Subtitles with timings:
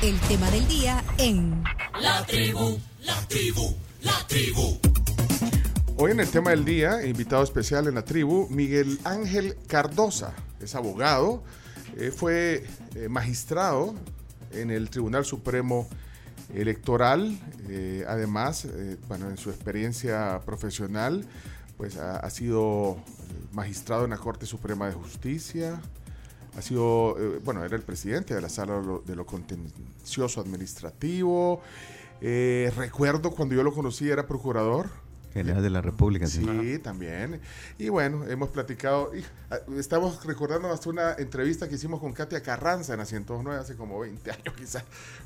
[0.00, 1.64] El tema del día en
[2.00, 4.78] La tribu, la tribu, la tribu.
[5.96, 10.34] Hoy en el tema del día, invitado especial en la tribu, Miguel Ángel Cardosa.
[10.60, 11.42] Es abogado,
[11.96, 12.64] eh, fue
[12.94, 13.96] eh, magistrado
[14.52, 15.88] en el Tribunal Supremo
[16.54, 17.36] Electoral.
[17.68, 21.26] eh, además, eh, bueno, en su experiencia profesional,
[21.76, 22.98] pues ha, ha sido
[23.52, 25.80] magistrado en la Corte Suprema de Justicia.
[26.58, 31.60] Ha sido, eh, bueno, era el presidente de la Sala de lo, Contencioso Administrativo.
[32.20, 34.90] Eh, recuerdo cuando yo lo conocí, era procurador.
[35.32, 36.44] General de la República, sí.
[36.44, 37.40] Sí, también.
[37.78, 42.42] Y bueno, hemos platicado, y, ah, estamos recordando hasta una entrevista que hicimos con Katia
[42.42, 44.82] Carranza en la 109 hace como 20 años quizás.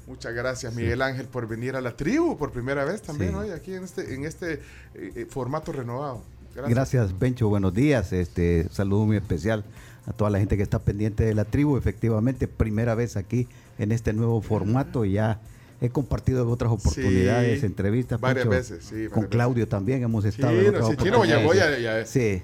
[0.06, 3.36] Muchas gracias Miguel Ángel por venir a la tribu por primera vez también Sí.
[3.36, 4.60] hoy aquí en este, en este
[4.94, 6.22] eh, formato renovado.
[6.54, 7.48] Gracias, Bencho.
[7.48, 8.12] Buenos días.
[8.12, 9.64] Este saludo muy especial
[10.06, 11.76] a toda la gente que está pendiente de la tribu.
[11.76, 13.48] Efectivamente, primera vez aquí
[13.78, 15.04] en este nuevo formato.
[15.04, 15.40] y Ya
[15.80, 18.20] he compartido en otras oportunidades, Sí, entrevistas.
[18.20, 20.52] varias veces, sí, Con Claudio también hemos Sí, estado.
[20.58, 21.44] en no, otras sí, ya oportunidades.
[21.46, 22.42] voy a- ya- Sí,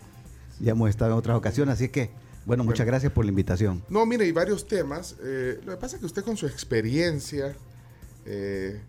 [0.61, 1.75] ya hemos estado en otras ocasiones.
[1.75, 2.11] Así que,
[2.47, 3.83] bueno, muchas gracias por la invitación.
[3.89, 5.17] No, mire, hay varios temas.
[5.23, 7.55] Eh, lo que pasa es que usted con su experiencia,
[8.27, 8.81] eh,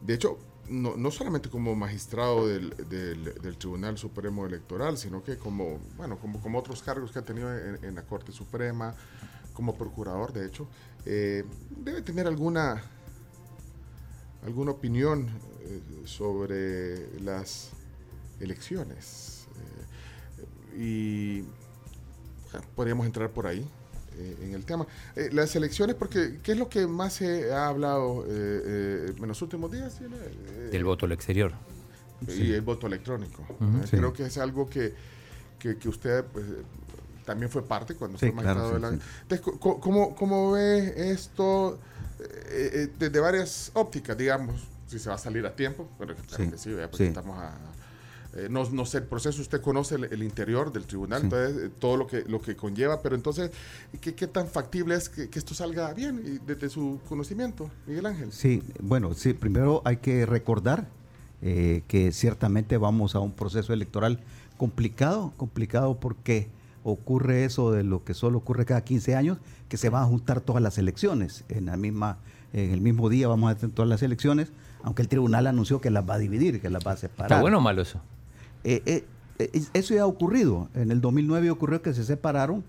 [0.00, 5.78] de hecho, no, no solamente como magistrado del, del- Tribunal Supremo Electoral, sino que como,
[5.96, 8.94] bueno, como, como otros cargos que ha tenido en, la Corte Suprema,
[9.52, 10.66] como procurador, de hecho,
[11.06, 12.82] eh, debe tener alguna,
[14.44, 15.28] alguna opinión
[15.62, 17.70] eh, sobre las
[18.40, 19.46] elecciones.
[20.76, 21.44] Eh, y
[22.74, 23.64] podríamos entrar por ahí
[24.42, 24.86] en el tema.
[25.16, 29.28] Eh, las elecciones, porque ¿qué es lo que más se ha hablado eh, eh, en
[29.28, 29.94] los últimos días?
[29.98, 30.04] ¿sí?
[30.04, 31.52] Eh, Del voto al exterior.
[32.28, 33.42] y el voto electrónico.
[33.60, 33.96] Eh, sí.
[33.96, 34.94] Creo que es algo que,
[35.58, 36.62] que, que usted pues, eh,
[37.24, 39.02] también fue parte cuando Sí, fue magistrado claro, de sí, la...
[39.04, 39.10] sí.
[39.22, 41.78] Entonces, ¿cómo, ¿cómo ve esto
[42.20, 44.62] eh, eh, desde varias ópticas, digamos?
[44.86, 47.04] Si se va a salir a tiempo, pero claro Sí, que sí, porque sí.
[47.04, 47.56] estamos a...
[48.36, 51.26] eh, no, no sé, el proceso, usted conoce el, el interior del tribunal, Sí.
[51.26, 53.50] entonces eh, todo lo que, lo que conlleva, pero entonces,
[54.00, 58.06] ¿qué, qué tan factible es que, que esto salga bien y desde su conocimiento, Miguel
[58.06, 58.32] Ángel?
[58.32, 60.88] Sí, bueno, sí, primero hay que recordar
[61.42, 64.20] eh, que ciertamente vamos a un proceso electoral
[64.56, 66.48] complicado, complicado porque
[66.84, 70.40] ocurre eso de lo que solo ocurre cada 15 años, que se van a juntar
[70.40, 71.44] todas las elecciones.
[71.48, 72.18] En, la misma,
[72.52, 74.52] en el mismo día vamos a tener todas las elecciones,
[74.82, 77.32] aunque el tribunal anunció que las va a dividir, que las va a separar.
[77.32, 78.00] ¿Está bueno o malo eso?
[78.64, 79.04] Eh, eh,
[79.38, 80.68] eh, eso ya ha ocurrido.
[80.74, 82.64] En el 2009 ocurrió que se separaron.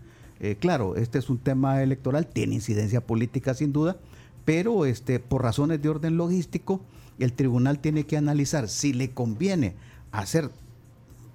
[0.60, 3.98] Claro, este es un tema electoral, tiene incidencia política sin duda,
[4.44, 6.82] pero este, por razones de orden logístico,
[7.18, 9.76] el tribunal tiene que analizar si le conviene
[10.12, 10.52] hacer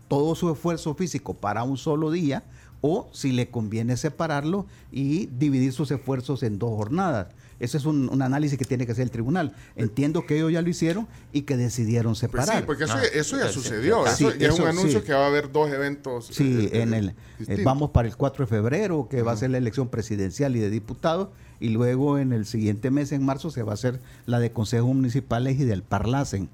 [0.07, 2.45] todo su esfuerzo físico para un solo día
[2.83, 7.29] o si le conviene separarlo y dividir sus esfuerzos en dos jornadas.
[7.61, 9.55] Ese es un, un análisis que tiene que hacer el tribunal.
[9.77, 12.59] Entiendo que ellos ya lo hicieron y que decidieron Pues separar.
[12.59, 14.05] sí, porque eso, Ah, eso ya sucedió.
[14.09, 15.07] sí, eso ya es un anuncio sí.
[15.07, 16.27] que va a haber dos eventos.
[16.33, 17.15] Sí, eh, en eh, el,
[17.47, 20.59] eh, vamos para el 4 de febrero, que va a ser la elección presidencial y
[20.59, 21.29] de diputados,
[21.61, 24.87] y luego en el siguiente mes, en marzo, se va a hacer la de consejos
[24.95, 26.49] municipales y del Parlacen.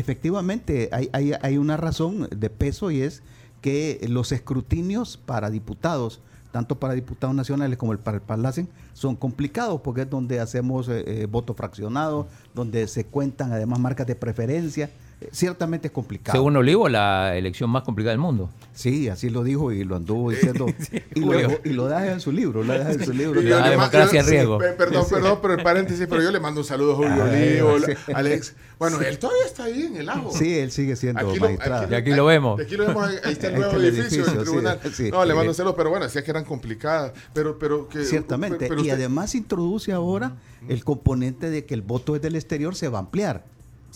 [0.00, 3.22] Efectivamente, hay, hay, hay una razón de peso y es
[3.60, 6.20] que los escrutinios para diputados,
[6.56, 10.88] tanto para diputados nacionales como el para el Parlacen, son complicados porque es donde hacemos
[10.88, 14.88] eh, eh, voto fraccionado, donde se cuentan además marcas de preferencia.
[15.32, 16.36] Ciertamente es complicado.
[16.36, 18.50] Según Olivo, la elección más complicada del mundo.
[18.74, 20.66] Sí, así lo dijo y lo anduvo diciendo.
[21.14, 21.60] y, lo, Julio.
[21.64, 23.40] y lo deja en su libro, lo deja en su libro.
[23.42, 24.58] La democracia yo- riesgo.
[24.58, 27.60] pe- Perdón, perdón, pero el paréntesis, pero yo le mando un saludo a Julio Ay,
[27.60, 28.12] Olivo, sí.
[28.14, 28.54] Alex.
[28.78, 30.30] Bueno, él todavía está ahí en el ajo.
[30.32, 31.90] Sí, él sigue siendo Aquí lo, magistrado.
[31.90, 32.60] Y aquí lo vemos.
[32.60, 34.80] Aquí lo vemos, ahí está el nuevo está el edificio, edificio, del tribunal.
[34.92, 35.10] sí.
[35.10, 37.12] No, le mando saludos, pero bueno, decía que eran complicadas.
[37.32, 38.04] Pero, pero que.
[38.04, 38.66] Ciertamente.
[38.68, 40.36] pero y usted- además introduce ahora
[40.68, 43.44] el componente de que el voto es del exterior se va a ampliar.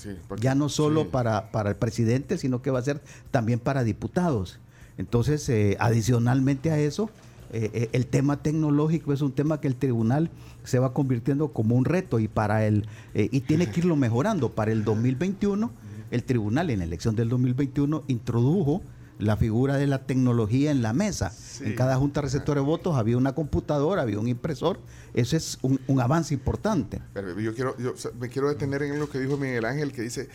[0.00, 1.08] Sí, Ya no solo sí.
[1.12, 4.58] para, para el presidente, sino que va a ser también para diputados.
[4.96, 7.10] Entonces, eh, adicionalmente a eso,
[7.52, 10.30] eh, eh, el tema tecnológico es un tema que el tribunal
[10.62, 14.50] se va convirtiendo como un reto y para el eh, y tiene que irlo mejorando.
[14.50, 15.70] Para el 2021,
[16.12, 18.82] el tribunal en la elección del 2021 introdujo
[19.20, 21.30] la figura de la tecnología en la mesa.
[21.30, 21.64] Sí.
[21.64, 24.78] En cada junta receptora de votos había una computadora, había un impresor.
[25.14, 27.00] Eso es un, un avance importante.
[27.12, 30.28] Pero yo quiero, yo me quiero detener en lo que dijo Miguel Ángel, que dice,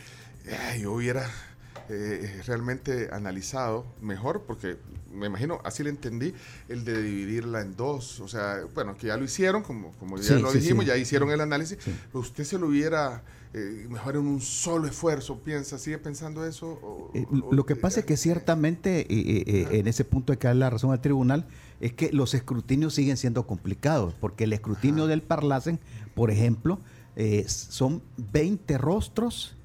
[0.70, 1.28] "Ay, yo hubiera
[1.88, 4.76] eh, realmente analizado mejor, porque
[5.12, 6.34] me imagino, así le entendí,
[6.68, 8.20] el de dividirla en dos.
[8.20, 10.88] O sea, bueno, que ya lo hicieron, como, como ya Sí, lo dijimos, sí.
[10.88, 13.22] ya hicieron el análisis, pero usted se lo hubiera
[13.54, 16.66] eh, mejor en un solo esfuerzo, piensa, sigue pensando eso.
[16.82, 20.32] O- Eh, o- lo que pasa es que ciertamente, eh, eh, eh, en ese punto
[20.32, 21.46] hay que dar la razón al tribunal,
[21.80, 25.78] es que los escrutinios siguen siendo complicados, porque el escrutinio del Parlacen,
[26.14, 26.80] por ejemplo,
[27.16, 28.02] eh, son
[28.32, 29.55] 20 rostros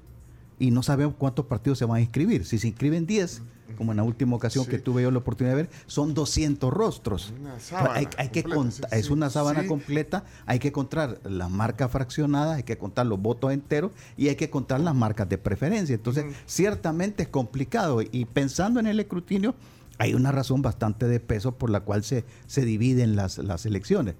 [0.62, 2.44] y no sabemos cuántos partidos se van a inscribir.
[2.46, 3.42] Si se inscriben 10,
[3.76, 7.30] como en la última ocasión que tuve yo la oportunidad de ver, son 200 rostros.
[7.30, 9.66] Una Entonces, sábana hay, hay que completa, contar- sí, es una sábana sí.
[9.66, 14.36] completa, hay que contar las marcas fraccionadas, hay que contar los votos enteros y hay
[14.36, 15.96] que contar las marcas de preferencia.
[15.96, 19.56] Entonces, ciertamente es complicado y pensando en el escrutinio,
[19.98, 24.14] hay una razón bastante de peso por la cual se, se dividen las, las elecciones.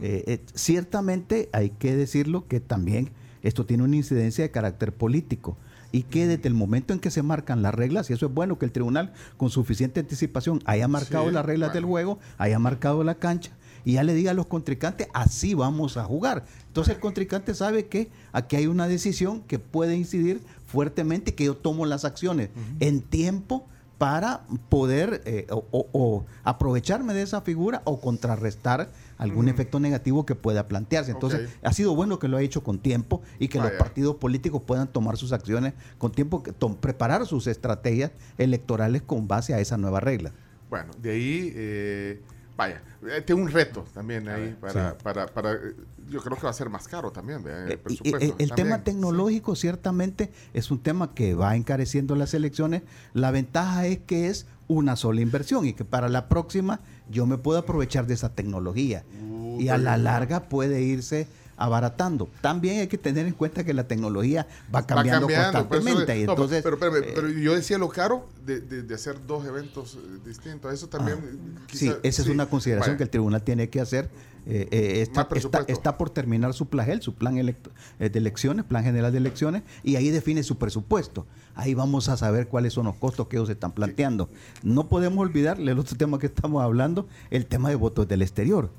[0.00, 3.10] Eh, eh, ciertamente hay que decirlo que también
[3.42, 5.56] esto tiene una incidencia de carácter político
[5.92, 8.58] y que desde el momento en que se marcan las reglas, y eso es bueno
[8.58, 13.04] que el tribunal con suficiente anticipación haya marcado Sí, las reglas del juego, haya marcado
[13.04, 13.50] la cancha
[13.84, 16.44] y ya le diga a los contrincantes, así vamos a jugar.
[16.66, 21.56] Entonces el contrincante sabe que aquí hay una decisión que puede incidir fuertemente, que yo
[21.56, 22.50] tomo las acciones
[22.80, 29.48] en tiempo para poder eh, o, o- o aprovecharme de esa figura o contrarrestar algún
[29.48, 31.10] efecto negativo que pueda plantearse.
[31.10, 34.62] Entonces, ha sido bueno que lo ha hecho con tiempo y que los partidos políticos
[34.64, 36.42] puedan tomar sus acciones con tiempo,
[36.80, 40.32] preparar sus estrategias electorales con base a esa nueva regla.
[40.70, 42.20] Bueno, de ahí, eh,
[42.56, 44.96] vaya, eh, tengo un reto también ahí para, sí.
[45.02, 45.74] para, para, eh,
[46.08, 47.70] yo creo que va a ser más caro también, ¿verdad?
[47.70, 47.80] el Eh,
[48.20, 52.82] el, el tema tecnológico ciertamente es un tema que va encareciendo las elecciones.
[53.14, 57.38] La ventaja es que es una sola inversión y que para la próxima yo me
[57.38, 61.26] puedo aprovechar de esa tecnología Uh, y a la larga puede irse
[61.56, 62.28] abaratando.
[62.40, 66.24] También hay que tener en cuenta que la tecnología va Va cambiando, por eso- constantemente
[66.24, 69.44] no, entonces pero, pero, eh, pero yo decía lo caro de, de- de hacer dos
[69.44, 70.72] eventos eh, distintos.
[70.72, 71.18] Eso también.
[71.18, 74.08] eh, Sí, esa es una consideración que el tribunal tiene que hacer.
[74.46, 78.64] Eh, eh, está, está- está por terminar su plagel, su plan electo- eh, de elecciones,
[78.64, 81.26] plan general de elecciones, y ahí define su presupuesto.
[81.58, 84.28] Ahí vamos a saber cuáles son los costos que ellos están planteando.
[84.62, 88.70] No podemos olvidar el otro tema que estamos hablando, el tema de votos del exterior,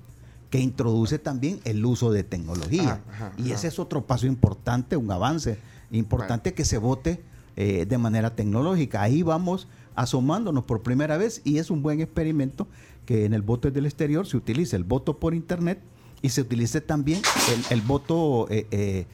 [0.50, 3.02] que introduce también el uso de tecnología.
[3.12, 3.56] Ajá, y ajá.
[3.56, 5.60] ese es otro paso importante, un avance
[5.92, 7.22] importante que se vote
[7.58, 9.02] eh, de manera tecnológica.
[9.02, 12.66] Ahí vamos asomándonos por primera vez y es un buen experimento
[13.06, 15.82] que en el voto del exterior se utilice el voto por internet
[16.22, 17.22] y se utilice también
[17.52, 19.06] el, el voto eh, eh,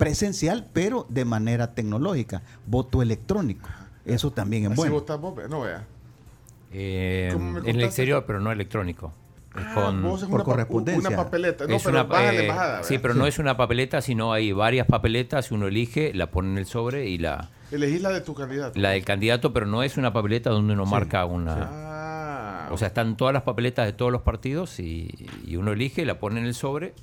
[0.00, 3.68] presencial, pero de manera tecnológica, voto electrónico.
[4.04, 4.94] Eso también es Así bueno.
[4.94, 5.84] votás vos, no vea.
[6.72, 9.12] Eh, ¿Cómo me en el exterior, pero no electrónico.
[9.56, 11.08] Es Ah, con- vos es por una correspondencia.
[11.08, 11.66] Una papeleta.
[11.66, 12.50] No, es pero una, eh,
[12.82, 15.50] sí, pero no es una papeleta, sino hay varias papeletas.
[15.50, 18.78] Uno elige, la pone en el sobre y la, Elegís la de tu candidato.
[18.80, 21.68] la del candidato, pero no es una papeleta donde uno marca una.
[21.70, 25.12] Ah, O sea, están todas las papeletas de todos los partidos y,
[25.44, 26.94] y uno elige, la pone en el sobre,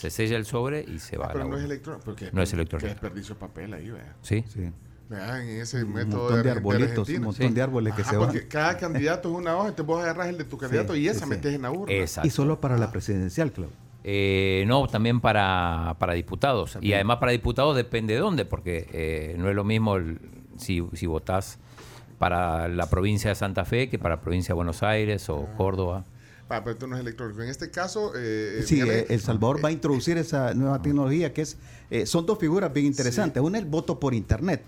[0.00, 1.26] se sella el sobre y se va.
[1.26, 2.04] a pero la no es electrónico.
[2.04, 2.86] porque No es electrónico.
[2.86, 4.16] Qué desperdicio de papel ahí, vea.
[4.22, 4.44] Sí.
[4.48, 4.70] Sí.
[5.08, 7.26] Vean, en ese Un método montón de Argen- arbolitos, un Argentina.
[7.26, 7.54] montón Sí.
[7.54, 8.26] de árboles que Ajá, se van.
[8.28, 11.18] porque cada candidato es una hoja, entonces vos agarras el de tu candidato y esa
[11.20, 11.30] sí, sí.
[11.30, 11.92] metes en la urna.
[11.94, 12.28] Exacto.
[12.28, 13.74] Y solo para la presidencial, Claudio.
[14.04, 16.78] Eh, no, también para, para diputados.
[16.80, 20.20] Y además para diputados depende de dónde, porque eh, no es lo mismo el-
[20.56, 21.58] si, si votás
[22.18, 26.04] para la provincia de Santa Fe que para la provincia de Buenos Aires o Córdoba.
[26.04, 26.19] Ah, pero
[26.70, 27.42] esto no es electrónico.
[27.42, 31.32] En este caso, eh, Sí, Miguel, eh, El Salvador va a introducir esa nueva tecnología
[31.32, 31.56] que es,
[31.90, 33.42] eh, son dos figuras bien interesantes.
[33.42, 34.62] Una es el voto por internet.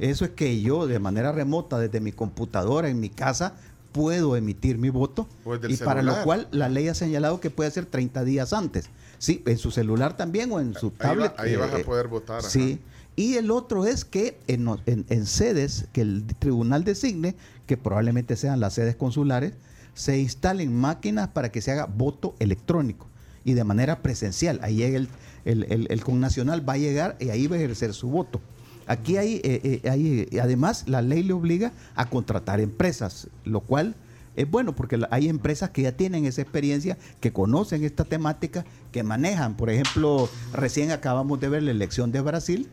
[0.00, 3.54] Eso es que yo de manera remota desde mi computadora en mi casa
[3.92, 5.26] puedo emitir mi voto
[5.68, 8.88] y para lo cual la ley ha señalado que puede ser 30 días antes.
[9.18, 11.32] Sí, en su celular también o en su Ahí va- tablet.
[11.38, 12.48] ahí vas a eh, poder votar, ajá.
[12.50, 12.78] Sí.
[13.16, 14.68] Y el otro es que en-
[15.08, 17.34] en sedes que el tribunal designe,
[17.66, 19.54] que probablemente sean las sedes consulares,
[19.96, 23.08] se instalen máquinas para que se haga voto electrónico
[23.44, 24.60] y de manera presencial.
[24.62, 25.08] Ahí el,
[25.46, 28.40] el, el, va a llegar y ahí va a ejercer su voto.
[28.86, 33.60] Aquí hay, eh, eh, hay, eh, además, la ley le obliga a contratar empresas, lo
[33.60, 33.96] cual
[34.36, 39.02] es bueno porque hay empresas que ya tienen esa experiencia, que conocen esta temática, que
[39.02, 39.56] manejan.
[39.56, 42.68] Por ejemplo, recién acabamos de ver la elección de Brasil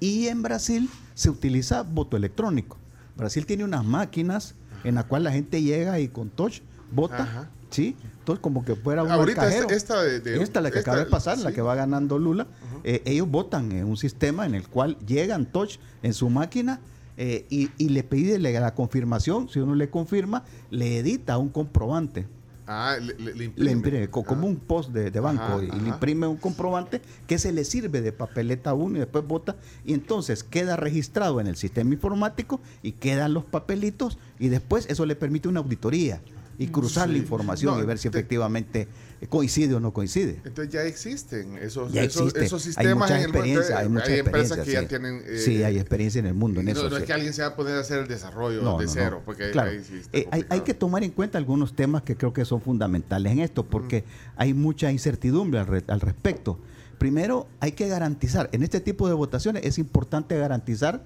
[0.00, 2.78] y en Brasil se utiliza voto electrónico.
[3.16, 6.60] Brasil tiene unas máquinas en la cual la gente llega y con touch
[6.92, 7.50] vota, Ajá.
[7.70, 7.96] ¿sí?
[8.18, 11.04] Entonces como que fuera un Ahorita esta- esta de- de- Esta, la que esta- acaba
[11.04, 12.46] de pasar, la que va ganando Lula,
[12.84, 16.80] eh, ellos votan en un sistema en el cual llegan touch en su máquina
[17.16, 22.26] eh, y, y le pide la confirmación, si uno le confirma, le edita un comprobante.
[22.66, 23.70] Ah, le, le- le Le imprime.
[23.72, 24.50] imprime, co- como Ah.
[24.50, 28.00] un post de, de banco Ajá, y le imprime un comprobante que se le sirve
[28.00, 32.60] de papeleta a uno y después vota y entonces queda registrado en el sistema informático
[32.82, 36.20] y quedan los papelitos y después eso le permite una auditoría
[36.58, 38.86] y cruzar la información No, y ver si te- efectivamente
[39.28, 40.40] coincide o no coincide.
[40.44, 42.44] Entonces ya existen esos, Ya esos, existe.
[42.44, 43.38] esos hay sistemas mucha en el mundo.
[43.38, 44.86] experiencia, hay empresas que ya sí.
[44.86, 45.22] tienen.
[45.26, 46.84] eh, sí, hay experiencia en el mundo en y eso.
[46.84, 46.96] no, sí.
[47.02, 49.50] es que alguien se va a poner a hacer el desarrollo No, de cero, porque
[49.50, 49.70] Claro.
[49.70, 49.80] ahí
[50.12, 53.40] Eh, hay, hay que tomar en cuenta algunos temas que creo que son fundamentales en
[53.40, 54.04] esto, porque
[54.36, 56.58] hay mucha incertidumbre al, re- al respecto.
[56.98, 61.04] Primero, hay que garantizar, en este tipo de votaciones es importante garantizar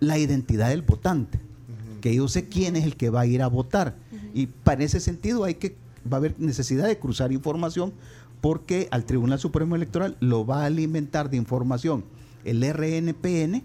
[0.00, 1.38] la identidad del votante,
[2.00, 3.96] que yo sé quién es el que va a ir a votar.
[4.34, 5.76] Y para ese sentido hay que,
[6.10, 7.92] va a haber necesidad de cruzar información
[8.40, 12.04] porque al Tribunal Supremo Electoral lo va a alimentar de información
[12.46, 13.62] el RNPN,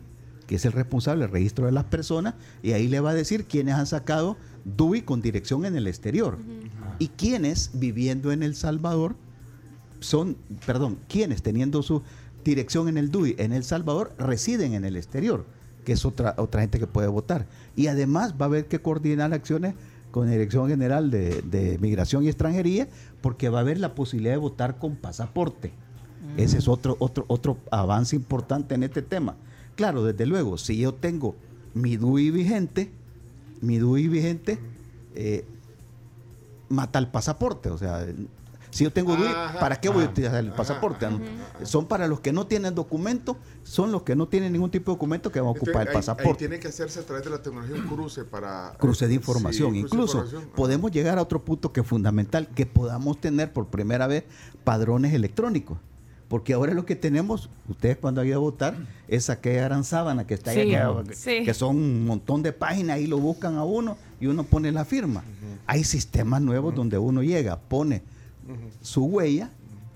[0.47, 2.33] que es el responsable del registro de las personas,
[2.63, 6.37] y ahí le va a decir quiénes han sacado DUI con dirección en el exterior.
[6.99, 9.15] Y quiénes viviendo en El Salvador
[9.99, 10.35] son,
[10.65, 12.01] perdón, quienes teniendo su
[12.43, 15.45] dirección en el DUI en El Salvador residen en el exterior,
[15.85, 17.45] que es otra, otra gente que puede votar.
[17.75, 19.75] Y además va a haber que coordinar acciones
[20.11, 22.87] con la Dirección General de, de Migración y Extranjería,
[23.21, 25.71] porque va a haber la posibilidad de votar con pasaporte.
[26.37, 29.35] Ese es otro, otro, otro avance importante en este tema.
[29.75, 31.35] Claro, desde luego, si yo tengo
[31.73, 32.91] mi DUI vigente,
[33.61, 34.59] mi DUI vigente
[35.15, 35.45] eh,
[36.69, 37.69] mata el pasaporte.
[37.69, 38.05] O sea,
[38.71, 41.05] si yo tengo DUI, Ajá, ¿para qué voy a ajá, utilizar el ajá, pasaporte?
[41.05, 41.17] ajá,
[41.63, 44.95] Son para los que no tienen documento, son los que no tienen ningún tipo de
[44.95, 46.39] documento que van a Entonces, ocupar el ahí- ahí pasaporte.
[46.39, 48.73] tiene que hacerse a través de la tecnología un cruce para...
[48.79, 49.73] cruce de Sí, información.
[49.73, 50.51] de Incluso información.
[50.55, 54.23] podemos llegar a otro punto que es fundamental, que podamos tener por primera vez
[54.63, 55.77] padrones electrónicos.
[56.27, 58.77] Porque ahora lo que tenemos, ustedes cuando han ido a votar,
[59.09, 61.43] es aquella gran sábana que está ahí, Sí, que, sí.
[61.43, 64.85] que son un montón de páginas, ahí lo buscan a uno y uno pone la
[64.85, 65.25] firma.
[65.67, 68.01] Hay sistemas nuevos donde uno llega, pone
[68.81, 69.49] su huella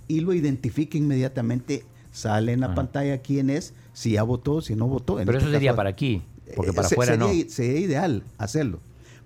[0.07, 4.87] y lo identifica inmediatamente, sale en la pantalla quién es, si ya votó, si no
[4.87, 5.19] votó.
[5.19, 6.21] En Pero este eso sería caso- para aquí,
[6.55, 7.49] porque eh, para se- afuera sería, no.
[7.49, 8.79] Sería ideal hacerlo.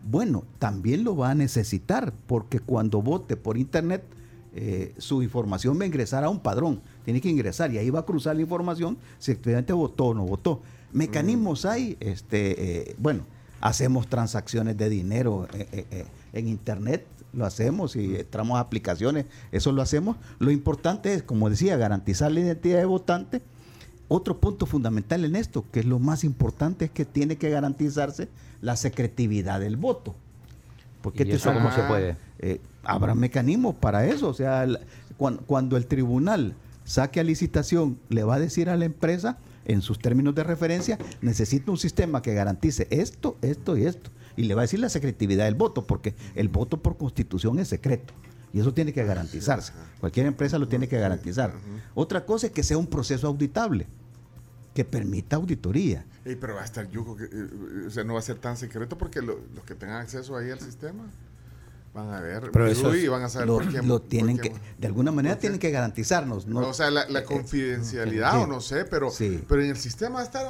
[0.10, 4.04] Bueno, también lo va a necesitar porque cuando vote por internet,
[4.56, 6.82] eh, su información va a ingresar a un padrón.
[7.06, 10.24] Tiene que ingresar y ahí va a cruzar la información si efectivamente votó o no
[10.26, 10.62] votó.
[10.94, 13.24] Mecanismos hay, este, eh, bueno,
[13.62, 19.26] hacemos transacciones de dinero eh, eh, eh, en internet, lo hacemos y entramos a aplicaciones,
[19.52, 20.18] eso lo hacemos.
[20.40, 23.42] Lo importante es, como decía, garantizar la identidad de votante.
[24.08, 28.28] Otro punto fundamental en esto, que es lo más importante, es que tiene que garantizarse
[28.62, 30.16] la secretividad del voto.
[31.02, 32.18] Porque ¿Y eso es- cómo se puede?
[32.40, 34.28] eh, habrá mecanismos para eso.
[34.30, 34.80] O sea, el-
[35.18, 36.56] cuan- cuando, el tribunal
[36.86, 40.98] saque a licitación, le va a decir a la empresa, en sus términos de referencia,
[41.22, 44.10] necesita un sistema que garantice esto, esto y esto.
[44.40, 47.68] Y le va a decir la secretividad del voto, porque el voto por constitución es
[47.68, 48.14] secreto.
[48.54, 49.74] Y eso tiene que garantizarse.
[50.00, 51.54] Cualquier empresa lo tiene que garantizar.
[51.94, 53.86] Otra cosa es que sea un proceso auditable,
[54.74, 56.06] que permita auditoría.
[56.24, 58.38] Ey, pero va a estar yuco, que, eh, eh, o sea, no va a ser
[58.38, 61.04] tan secreto porque lo- los que tengan acceso ahí al sistema
[61.94, 63.82] van a ver Pero eso y van a saber Lo, por qué.
[63.82, 66.46] lo por tienen qué- que, de alguna manera tienen que garantizarnos.
[66.48, 66.60] ¿no?
[66.62, 69.44] o sea, la, la Eh, eh, confidencialidad o no sé, pero, Sí.
[69.50, 70.46] pero en el sistema va a estar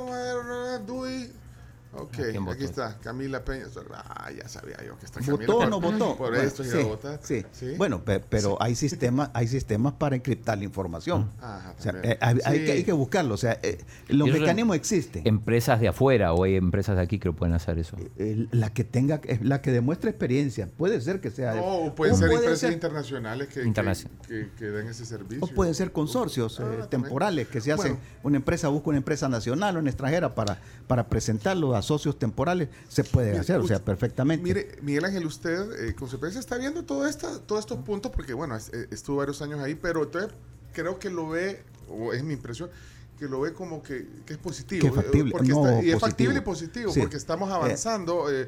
[1.91, 2.51] Ok, quién votó?
[2.55, 3.65] aquí está, Camila Peña.
[3.93, 5.53] Ah, ya sabía yo que está ¿Votó Camila.
[5.53, 6.17] o por- no votó?
[6.17, 7.19] Por Bueno, esto sí, iba a votar.
[7.23, 7.43] sí.
[7.51, 7.73] Sí.
[7.77, 11.31] Bueno, pe- pero hay sistemas, hay sistemas para encriptar la información.
[11.41, 12.13] Ajá, O sea, también.
[12.13, 13.33] eh, hay, que, hay que buscarlo.
[13.33, 15.21] O sea, eh, los ¿Y eso mecanismos en- existen.
[15.25, 17.97] Empresas de afuera o hay empresas de aquí que lo pueden hacer eso.
[18.17, 20.67] Eh, la que tenga, la que demuestre experiencia.
[20.77, 21.55] Puede ser que sea.
[21.55, 24.17] No, o pueden o ser puede empresas ser- internacionales que, que- Internacional.
[24.27, 25.43] que, que den ese servicio.
[25.43, 27.93] O pueden ser consorcios Ah, eh, temporales que se hacen.
[27.93, 27.99] Bueno.
[28.21, 32.69] Una empresa busca una empresa nacional o una extranjera para, para presentarlo a socios temporales.
[32.87, 34.43] Se puede Mire, hacer, o sea, perfectamente.
[34.43, 38.11] Mire, Miguel Ángel, usted eh, con su experiencia está viendo todo esta, todos estos puntos
[38.11, 40.31] porque, bueno, es- eh, estuvo varios años ahí, pero entonces
[40.73, 42.69] creo que lo ve, o es mi impresión,
[43.17, 44.81] que lo ve como que, que es positivo.
[44.81, 47.01] Que es factible, eh, porque no, está- y es factible y positivo, Sí.
[47.01, 48.47] porque estamos avanzando eh,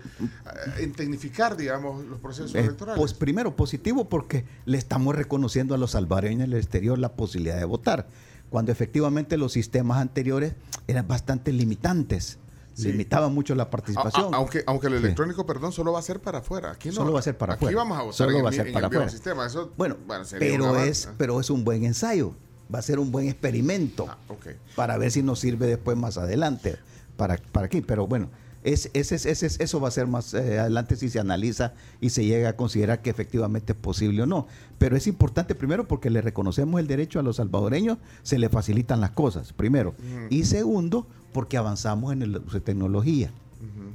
[0.78, 2.98] en tecnificar, digamos, los procesos Eh, electorales.
[2.98, 7.58] pues primero positivo porque le estamos reconociendo a los salvadoreños en el exterior la posibilidad
[7.58, 8.08] de votar,
[8.50, 10.54] cuando efectivamente los sistemas anteriores
[10.88, 12.38] eran bastante limitantes,
[12.74, 12.92] Sí.
[12.92, 14.34] limitaban mucho la A- a- participación.
[14.34, 15.00] aunque, aunque el Sí.
[15.00, 16.72] electrónico, perdón, solo va a ser para afuera.
[16.72, 16.96] Aquí no.
[16.96, 17.78] Solo va a ser para Aquí afuera.
[17.78, 19.46] vamos a votar Solo en va a ser en para el afuera.
[19.48, 19.98] Eso, bueno,
[20.40, 22.34] pero es, pero es un buen ensayo,
[22.74, 24.48] va a ser un buen experimento Ah, ok.
[24.76, 26.78] para ver si nos sirve después más adelante
[27.18, 27.82] para, para aquí.
[27.82, 28.30] Pero bueno,
[28.64, 32.12] es, ese, es- es- eso va a ser más eh, adelante si se analiza y
[32.12, 34.48] se llega a considerar que efectivamente es posible o no.
[34.78, 39.02] Pero es importante primero porque le reconocemos el derecho a los salvadoreños, se le facilitan
[39.02, 39.94] las cosas, primero.
[40.30, 43.32] Y segundo, porque avanzamos en el uso de tecnología.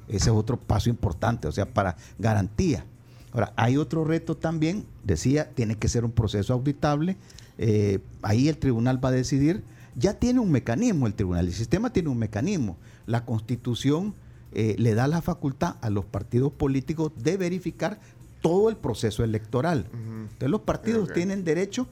[0.09, 2.85] Ese es otro paso importante, o sea, para garantía.
[3.33, 7.16] Ahora, hay otro reto también, decía, tiene que ser un proceso auditable.
[7.59, 9.64] eh, ahí el tribunal va a decidir,
[9.97, 12.76] ya tiene un mecanismo el tribunal, el sistema tiene un mecanismo.
[13.07, 14.14] La constitución
[14.52, 17.99] eh, le da la facultad a los partidos políticos de verificar
[18.43, 19.87] todo el proceso electoral.
[19.93, 21.87] Entonces los partidos tienen derecho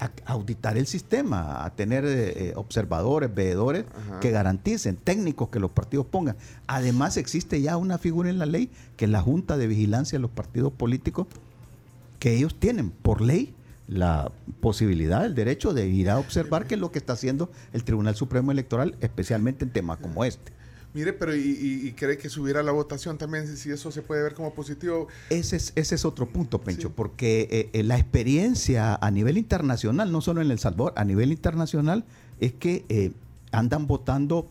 [0.00, 4.20] a auditar el sistema, a tener eh, eh, observadores, veedores Ajá.
[4.20, 6.36] que garanticen, técnicos que los partidos pongan.
[6.66, 10.22] Además existe ya una figura en la ley que es la Junta de Vigilancia de
[10.22, 11.26] los Partidos Políticos,
[12.18, 13.54] que ellos tienen por ley
[13.86, 17.84] la posibilidad, el derecho de ir a observar qué es lo que está haciendo el
[17.84, 20.52] Tribunal Supremo Electoral, especialmente en temas como este.
[20.94, 23.56] Mire, pero ¿y, cree que subiera la votación también?
[23.56, 25.08] Si eso se puede ver como positivo.
[25.28, 30.12] Ese es, ese es otro punto, Pencho, porque eh, eh, la experiencia a nivel internacional,
[30.12, 32.04] no solo en El Salvador, a nivel internacional,
[32.38, 33.10] es que eh,
[33.50, 34.48] andan votando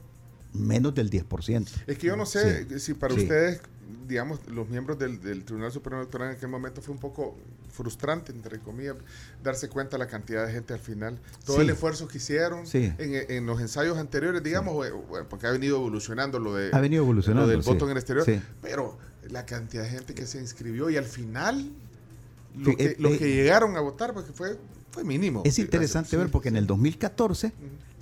[0.52, 1.66] menos del 10%.
[1.88, 3.62] Es que yo no sé si para ustedes
[4.08, 7.38] digamos, los miembros del, Tribunal Supremo Electoral en aquel momento fue un poco
[7.72, 8.96] frustrante, entre comillas,
[9.44, 11.20] darse cuenta de la cantidad de gente al final.
[11.46, 14.86] Todo el esfuerzo que hicieron en, los ensayos anteriores, digamos,
[15.30, 18.26] porque ha venido evolucionando lo, de, ha venido evolucionando, del voto en el exterior,
[18.62, 18.98] pero
[19.30, 21.72] la cantidad de gente que se inscribió y al final
[22.56, 24.58] los que, eh, que, llegaron a votar, porque fue,
[24.92, 25.42] fue mínimo.
[25.46, 27.52] Es interesante ver porque en el 2014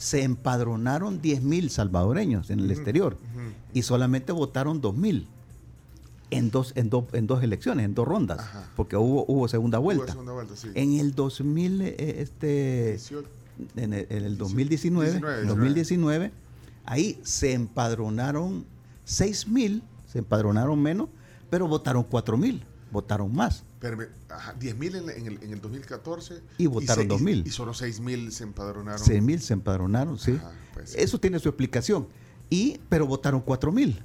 [0.01, 3.17] se empadronaron 10.000 salvadoreños en el exterior
[3.73, 5.25] y solamente votaron 2.000
[6.31, 8.41] en dos, en, en dos elecciones, en dos rondas,
[8.75, 10.15] porque hubo, hubo segunda vuelta.
[10.73, 12.99] En el 2000, eh, este,
[13.75, 16.31] en el, 2019, 2019,
[16.85, 18.65] ahí se empadronaron
[19.03, 21.09] 6 mil, se empadronaron menos,
[21.49, 23.63] pero votaron 4 mil, votaron más.
[23.81, 23.97] Pero,
[24.59, 26.41] 10 mil en, el, en, el, 2014.
[26.57, 27.43] Y votaron 2 mil.
[27.45, 29.03] Y, solo 6 mil se empadronaron.
[29.03, 30.39] 6 mil se empadronaron, sí.
[30.73, 32.07] Pues Eso tiene su explicación.
[32.49, 34.01] Y, pero votaron 4 mil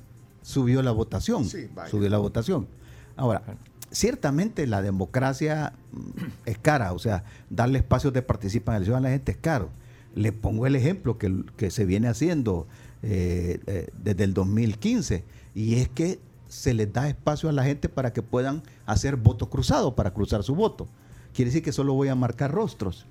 [0.47, 1.45] subió la votación.
[1.45, 2.69] subió la votación.
[3.17, 3.43] Ahora,
[3.91, 5.99] ciertamente la democracia mm,
[6.45, 9.71] es cara, o sea, darle espacios de participación a la gente es caro.
[10.15, 12.69] Le pongo el ejemplo que, que se viene haciendo
[13.03, 15.25] eh, eh, desde el 2015,
[15.57, 19.51] y es que se les da espacio a la gente para que puedan hacer voto
[19.51, 20.87] cruzado, para cruzar su voto.
[21.35, 23.05] Quiere decir que solo voy a marcar rostros.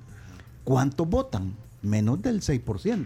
[0.63, 1.53] ¿Cuántos votan?
[1.81, 3.05] Menos del 6%.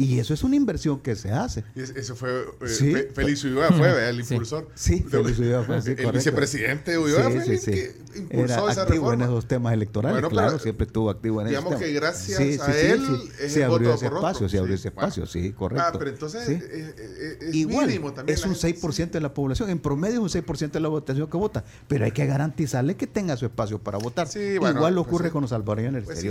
[0.00, 1.62] Y eso es una inversión que se hace.
[1.74, 2.30] eso fue.
[2.62, 4.68] Eh, Félix Ulloa fue el impulsor.
[4.74, 5.82] Sí, Félix Ulloa fue.
[5.82, 10.26] Sí, el vicepresidente Ulloa fue el que impulsó Era esa activo en esos temas electorales.
[10.30, 11.58] claro, siempre estuvo activo en eso.
[11.58, 13.02] Digamos que gracias a él
[13.46, 15.84] se abrió ese espacio, se abrió ese espacio, sí, correcto.
[15.86, 18.38] Ah, pero entonces eh, eh, es Igual, mínimo también.
[18.38, 19.68] Es un 6% de la población.
[19.68, 21.62] En promedio es un 6% de la votación que vota.
[21.88, 24.28] Pero hay que garantizarle que tenga su espacio para votar.
[24.34, 26.24] Igual pues ocurre con los salvadoreños en el pues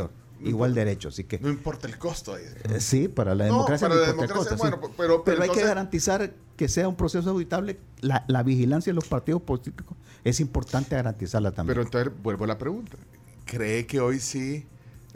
[0.43, 1.09] igual derecho.
[1.09, 2.37] Así que, no importa el costo.
[2.37, 4.57] Eh, sí, para la democracia no, importa el costo.
[4.57, 7.79] Bueno, pero, pero, hay que garantizar que sea un proceso auditable.
[8.01, 11.75] La, la, vigilancia de los partidos políticos es importante garantizarla también.
[11.75, 12.97] Pero entonces vuelvo a la pregunta.
[13.45, 14.65] ¿Cree que hoy sí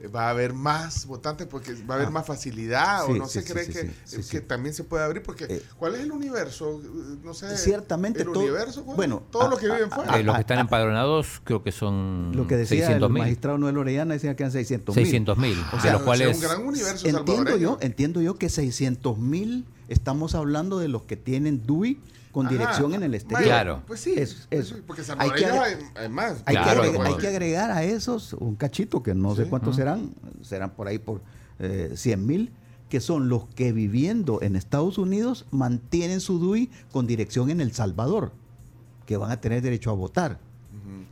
[0.07, 2.11] va a haber más votantes porque va a haber ah.
[2.11, 3.91] más facilidad o no se cree que,
[4.29, 6.81] que también se puede abrir porque eh, ¿cuál es el universo?
[7.23, 7.55] No sé.
[7.57, 10.21] Ciertamente el universo, bueno, todos los que viven fuera.
[10.21, 14.35] los que están empadronados creo que son lo que decía el magistrado Noel Orellana decía
[14.35, 15.05] que eran 600 mil.
[15.05, 19.17] 600 mil, o sea, los cuales un gran universo entiendo yo, entiendo yo que 600
[19.17, 21.99] mil estamos hablando de los que tienen DUI
[22.33, 23.43] con dirección en el exterior.
[23.43, 23.83] Claro.
[23.87, 24.15] Pues sí.
[24.17, 26.43] Eso, pues porque hay que, hay, más.
[26.45, 30.13] Hay, que agregar, hay, que agregar, a esos un cachito, que no sé cuántos serán,
[30.41, 31.21] serán por ahí por
[31.59, 32.51] eh, 100 mil,
[32.89, 37.71] que son los que viviendo en Estados Unidos mantienen su DUI con dirección en El
[37.71, 38.31] Salvador,
[39.05, 40.39] que van a tener derecho a votar.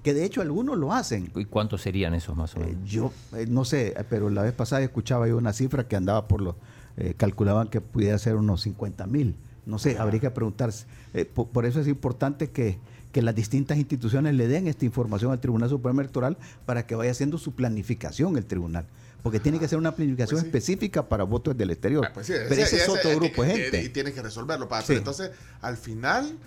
[0.03, 1.31] Que de hecho algunos lo hacen.
[1.35, 2.73] ¿Y cuántos serían esos más o menos?
[2.73, 6.27] Eh, yo eh, no sé, pero la vez pasada escuchaba yo una cifra que andaba
[6.27, 6.55] por los,
[6.97, 9.35] eh, calculaban que pudiera ser unos 50 mil.
[9.65, 10.85] No sé, habría que preguntarse.
[11.13, 12.79] Eh, por, eso es importante que,
[13.13, 17.37] las distintas instituciones le den esta información al Tribunal Supremo Electoral para que vaya haciendo
[17.37, 18.85] su planificación el tribunal.
[19.21, 22.05] Porque tiene que ser una planificación pues específica para votos del exterior.
[22.07, 23.83] Ah, pues Pero ese, es otro grupo de gente.
[23.83, 24.67] Y tiene que resolverlo.
[24.67, 25.29] Para, entonces,
[25.61, 26.37] al final,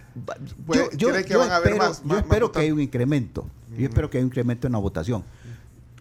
[0.96, 3.46] yo, ¿cree que van a haber más, Yo espero que haya un incremento.
[3.78, 5.22] Yo espero que haya un incremento en la votación.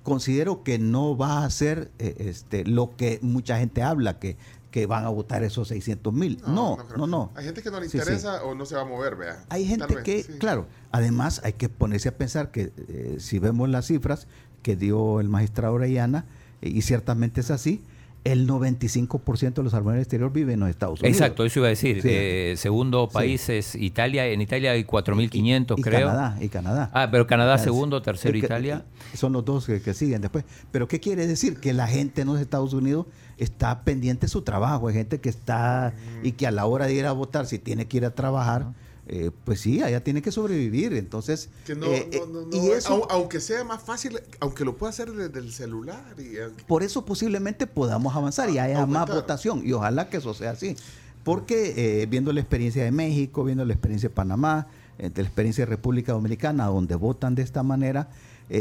[0.01, 4.35] Considero que no va a ser eh, este, lo que mucha gente habla, que
[4.73, 6.41] que van a votar esos 600 mil.
[6.47, 9.15] No, no, no, Hay gente que no le interesa o no se va a mover,
[9.15, 9.45] vea.
[9.49, 13.85] Hay gente que, claro, además hay que ponerse a pensar que eh, si vemos las
[13.85, 14.25] cifras
[14.63, 16.25] que dio el magistrado Orellana,
[16.63, 17.83] eh, y ciertamente es así,
[18.23, 21.17] el 95% de los albaneses exterior viven en los Estados Unidos.
[21.17, 22.01] Exacto, eso iba a decir.
[22.03, 24.27] Eh, segundo país es Italia.
[24.27, 26.07] En Italia hay 4.500, creo.
[26.07, 26.89] Canadá, y Canadá.
[26.93, 28.85] Ah, pero Canadá segundo, tercero Italia.
[29.13, 30.45] Son los dos que, siguen después.
[30.71, 31.59] Pero ¿qué quiere decir?
[31.59, 33.07] Que la gente en los Estados Unidos
[33.37, 34.87] está pendiente de su trabajo.
[34.87, 37.87] Hay gente que está y que a la hora de ir a votar, si tiene
[37.87, 38.67] que ir a trabajar,
[39.05, 40.93] eh, pues sí, allá tiene que sobrevivir.
[40.93, 45.51] Entonces, eh, eh, y eso, aunque sea más fácil, aunque lo pueda hacer desde el
[45.51, 46.15] celular.
[46.17, 46.35] Y,
[46.67, 49.61] por eso posiblemente podamos avanzar y haya más votación.
[49.65, 50.75] Y ojalá que eso sea así.
[51.23, 55.69] Porque viendo la experiencia de México, viendo la experiencia de Panamá, de la experiencia de
[55.69, 58.09] República Dominicana, donde votan de esta manera,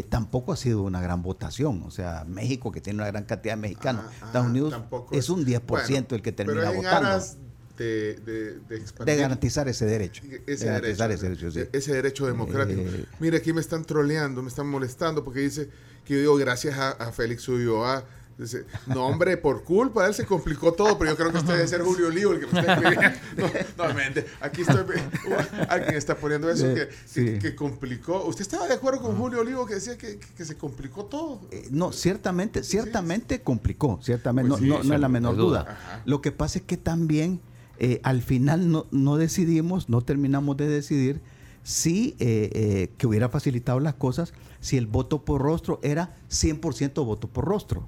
[0.09, 1.83] tampoco ha sido una gran votación.
[1.85, 4.75] O sea, México, que tiene una gran cantidad de mexicanos, Estados Unidos
[5.11, 7.21] es un 10% el que termina votando
[7.83, 10.23] de, garantizar ese derecho.
[10.47, 12.81] Ese derecho, ese derecho, democrático.
[12.81, 15.69] Eh, Mire, aquí me están troleando, me están molestando porque dice
[16.05, 18.05] que yo digo, gracias a, a Félix Ulloa.
[18.39, 21.53] Dice, no, hombre, por culpa de él se complicó todo, pero yo creo que usted
[21.53, 23.19] debe ser Julio Olivo el que me está escribiendo.
[23.77, 24.85] No, no, mente, aquí estoy.
[25.69, 27.25] Alguien está poniendo eso que, Sí.
[27.25, 28.25] que, que complicó.
[28.25, 31.43] ¿Usted estaba de acuerdo con Julio Olivo que decía que, que- se complicó todo?
[31.51, 36.03] Eh, no, ciertamente, ciertamente complicó, ciertamente, Pues no, sí, no, no es la menor duda.
[36.07, 37.39] Lo que pasa es que también
[37.85, 41.21] eh, al final no, no decidimos, no terminamos de decidir
[41.65, 47.05] si eh, eh, que hubiera facilitado las cosas, si el voto por rostro era 100%
[47.05, 47.83] voto por rostro.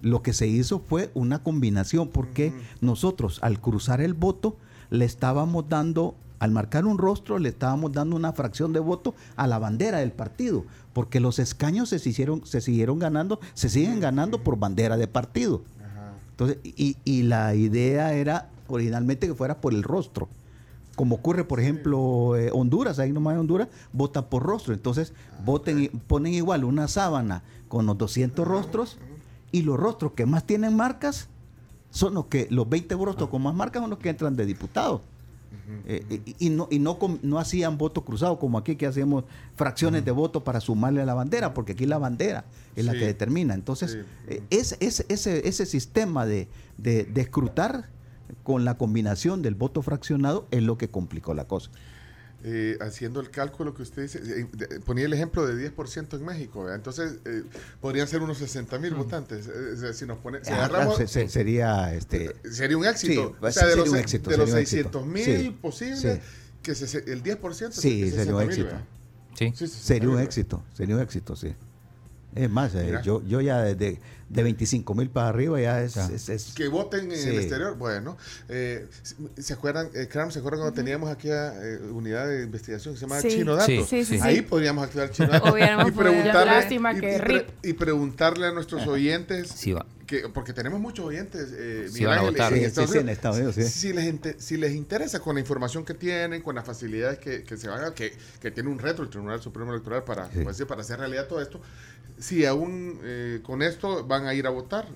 [0.00, 4.56] Lo que se hizo fue una combinación, porque nosotros al cruzar el voto
[4.88, 9.46] le estábamos dando, al marcar un rostro, le estábamos dando una fracción de voto a
[9.46, 10.64] la bandera del partido,
[10.94, 15.64] porque los escaños se hicieron, se siguieron ganando, se siguen ganando por bandera de partido.
[16.30, 20.28] Entonces, y, y la idea era originalmente que fuera por el rostro.
[20.96, 24.74] Como ocurre, por ejemplo, eh, Honduras, ahí nomás en Honduras, vota por rostro.
[24.74, 25.12] Entonces,
[25.44, 28.98] voten, i- ponen igual una sábana con los 200 rostros
[29.52, 31.28] y los rostros que más tienen marcas
[31.90, 35.00] son los que, los 20 rostros con más marcas son los que entran de diputados.
[35.86, 40.04] Eh, y, y no, y no, no hacían voto cruzado como aquí que hacemos fracciones
[40.04, 43.54] de voto para sumarle a la bandera, porque aquí la bandera es la que determina.
[43.54, 43.98] Entonces, Sí.
[44.28, 47.88] eh, ese, ese, ese sistema de, de, de escrutar
[48.42, 51.70] con la combinación del voto fraccionado es lo que complicó la cosa.
[52.44, 56.24] eh, haciendo el cálculo que usted dice, eh, de- ponía el ejemplo de 10% en
[56.24, 56.76] México, ¿verdad?
[56.76, 57.42] entonces eh,
[57.80, 59.48] podrían ser unos 60 mil votantes.
[59.48, 63.34] eh, si nos pone, si Ah, agarramos, se- se- sería este sería un éxito.
[63.40, 64.82] Sí, o sea, de sería los, un éxito, de los sería un éxito.
[65.02, 66.20] 600 mil Sí, posibles, sí.
[66.62, 68.64] que se- el 10% Sí, es sería un 60,000, éxito.
[68.66, 68.84] ¿verdad?
[69.36, 69.44] Sí.
[69.46, 71.54] Sí, 60,000, sería un éxito, sería un éxito, sí.
[72.34, 75.94] Es más, eh, yo, yo ya de, de 25 mil para arriba ya es...
[75.94, 76.06] Ya.
[76.12, 77.30] es- es- Que voten en Sí.
[77.30, 77.76] el exterior.
[77.76, 78.16] Bueno,
[78.48, 78.86] eh,
[79.38, 83.00] ¿se acuerdan, eh, Cram, ¿se acuerdan cuando teníamos aquí a eh, unidad de investigación que
[83.00, 83.28] se llama Sí.
[83.28, 83.66] Chino Datos?
[83.66, 84.20] Sí, Sí, sí, sí.
[84.22, 84.42] Ahí sí.
[84.42, 87.48] podríamos activar Chino y preguntarle, Lástima y, que y pre- RIP.
[87.64, 89.86] y preguntarle a nuestros oyentes, Sí, va.
[90.06, 92.52] que, porque tenemos muchos oyentes, eh, Sí Miguel van a Ángel, votar.
[92.52, 93.16] en Sí, Estados sí, sí, en Unidos.
[93.18, 93.64] Estados Unidos, sí.
[93.64, 94.14] Si les,
[94.44, 97.84] si les interesa con la información que tienen, con las facilidades que, que se van
[97.84, 100.40] a, que, que tiene un reto el Tribunal Supremo Electoral para, Sí.
[100.44, 101.60] pues, para hacer realidad todo esto,
[102.18, 104.86] si aún eh, con esto van a ir a votar.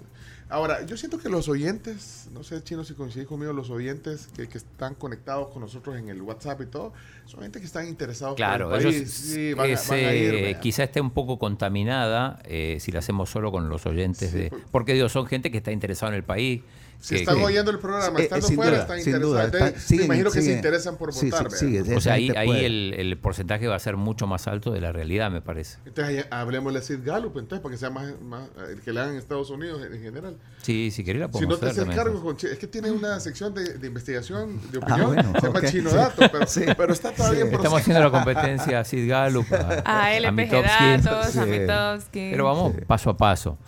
[0.48, 4.48] Ahora, yo siento que los oyentes, no sé, Chino, si coincidís conmigo, los oyentes que,
[4.50, 6.92] que están conectados con nosotros en el WhatsApp y todo,
[7.24, 9.10] son gente que están interesados Claro, por el ellos.
[9.10, 12.92] Sí, van a- es, van a ir, eh, quizá esté un poco contaminada eh, si
[12.92, 15.72] la hacemos solo con los oyentes Sí, de por- porque digo son gente que está
[15.72, 16.60] interesada en el país
[17.02, 19.32] Si están que- oyendo el programa, Eh, estando eh, sin fuera, duda, están sin interesados.
[19.32, 21.50] duda, Entonces, está- me siguen- imagino que se interesan por sí, votar.
[21.50, 22.64] sí, o sea ahí, puede.
[22.66, 26.26] el, el porcentaje va a ser mucho más alto de la realidad me parece Entonces,
[26.30, 29.18] hablemos de Sid Gallup, entonces, para que sea más, más el que le hagan en
[29.18, 30.36] Estados Unidos en, en general.
[30.62, 33.18] sí si querés la Si podemos no te haces cargo con es que tiene una
[33.18, 35.96] sección de, de investigación de Ah, opinión, bueno, se llama Chino sí.
[35.96, 36.64] Dato, pero, Sí.
[36.76, 40.32] pero está todavía en estamos haciendo la competencia a Sid Gallup a, A a LPG
[40.36, 41.02] Mitofsky.
[41.02, 41.46] Datos, a.
[41.46, 42.30] Mitofsky.
[42.30, 43.58] pero vamos paso a paso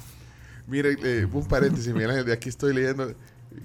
[0.67, 3.13] Mire, eh, un paréntesis, Miguel Ángel, de aquí estoy leyendo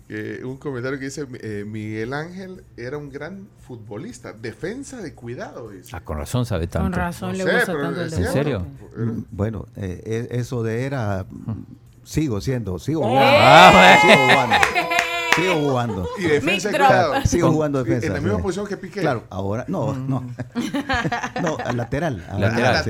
[0.09, 5.69] eh, un comentario que dice, eh, Miguel Ángel era un gran futbolista, defensa de cuidado,
[5.69, 5.91] dice.
[5.93, 8.31] ah, con razón sabe tanto Con razón No le sé, gusta pero tanto el ¿En
[8.31, 8.65] serio?
[9.31, 11.25] Bueno, eh, e- eso de era,
[12.03, 14.01] sigo siendo, sigo jugando.
[14.01, 14.55] Sigo jugando.
[15.39, 16.07] Sigo jugando.
[16.17, 17.13] Y defensa cuidado.
[17.25, 18.07] Sigo jugando defensa.
[18.07, 18.43] En la misma sí.
[18.43, 19.01] posición que Piqué.
[19.01, 20.23] Claro, ahora, no, no.
[21.41, 22.25] no, al lateral.
[22.29, 22.83] ahora- Lateral.
[22.83, 22.89] sí,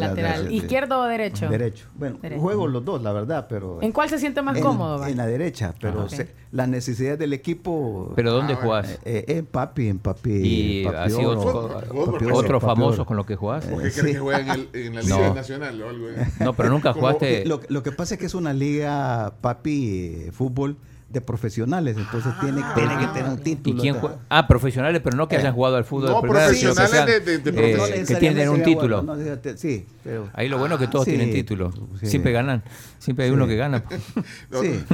[0.00, 0.52] lateral.
[0.52, 1.48] ¿Izquierdo o derecho?
[1.48, 1.86] Derecho.
[1.94, 2.40] Bueno, Derecho.
[2.42, 3.78] juego los dos, la verdad, pero.
[3.82, 5.06] ¿En cuál se siente más en, cómodo?
[5.06, 6.10] en la derecha, pero Ah, ok.
[6.10, 8.12] se- las necesidades del equipo.
[8.16, 10.30] pero dónde Ah, jugás eh, eh, en papi, en papi.
[10.42, 14.12] y papi así otros famosos con los que jugás ¿Por qué Eh, crees sí.
[14.12, 15.34] que juega en, el- en la Liga No.
[15.34, 16.08] Nacional o algo?
[16.08, 16.26] eh?
[16.40, 20.32] no pero nunca jugaste Lo, lo que pasa es que es una liga, papi, eh,
[20.32, 20.76] fútbol
[21.08, 23.80] de profesionales, entonces tiene, tiene que tener un ¿Y título.
[23.80, 24.18] quién juega?
[24.28, 26.90] Ah, profesionales, pero no que hayan jugado al fútbol no, de primera, sino que profesionales
[26.90, 28.08] sean, de- de- de eh, profesionales.
[28.08, 28.96] que tienen un título.
[29.02, 31.72] bueno, no, fíjate, sí, pero Ahí lo bueno es que todos sí, tienen título.
[32.00, 32.06] sí.
[32.08, 32.62] Siempre ganan.
[32.98, 33.34] Siempre hay Sí.
[33.36, 33.84] uno que gana.
[34.50, 34.84] No, Sí.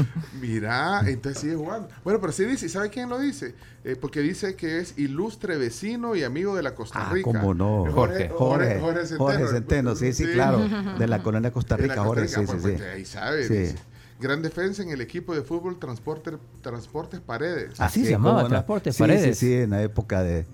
[0.40, 1.88] Mira, entonces sigue jugando.
[2.04, 3.54] Bueno, pero sí dice, ¿sabe quién lo dice?
[3.84, 7.24] Eh, porque dice que es ilustre vecino y amigo de la Costa Ah, Rica.
[7.24, 7.86] cómo no.
[7.88, 8.28] Eh, Jorge.
[8.28, 9.18] Jorge, Jorge, Jorge Centeno.
[9.24, 10.60] Jorge Centeno, sí, sí, claro,
[10.98, 12.84] de la colonia Costa Rica, Costa Jorge, Rica, sí, pues, sí, pues, sí.
[12.86, 13.54] Ahí sabe, Sí.
[13.54, 13.76] dice.
[14.20, 17.78] Gran defensa en el equipo de fútbol Transporte, Transportes Paredes.
[17.80, 18.48] Así se Sí, llamaba, no.
[18.48, 19.38] Transportes Sí, Paredes.
[19.38, 20.46] Sí, sí, en la época de...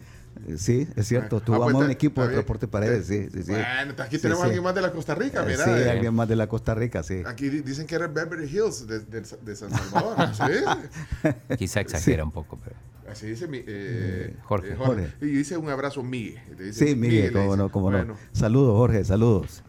[0.57, 2.29] Sí, es cierto, Ah, tuvimos pues, un equipo de.
[2.33, 3.51] Transporte Paredes, sí, sí, sí.
[3.51, 4.49] Bueno, aquí Sí, tenemos a sí.
[4.49, 5.64] alguien más de la Costa Rica, Eh, mira.
[5.64, 5.90] sí, eh.
[5.90, 7.23] alguien más de la Costa Rica, sí.
[7.27, 10.16] Aquí di- dicen que era Beverly Hills de, de- de San Salvador.
[10.35, 11.27] ¿sí?
[11.59, 12.75] Quizá exagera un poco, pero.
[13.12, 14.70] Así dice mi, eh, Jorge.
[14.73, 15.12] eh, Jorge.
[15.20, 16.40] Y dice un abrazo, Miguel.
[16.57, 17.57] Dice Sí, Miguel, cómo dice.
[17.59, 18.16] no, cómo Bueno, no.
[18.33, 19.62] Saludos, Jorge, saludos.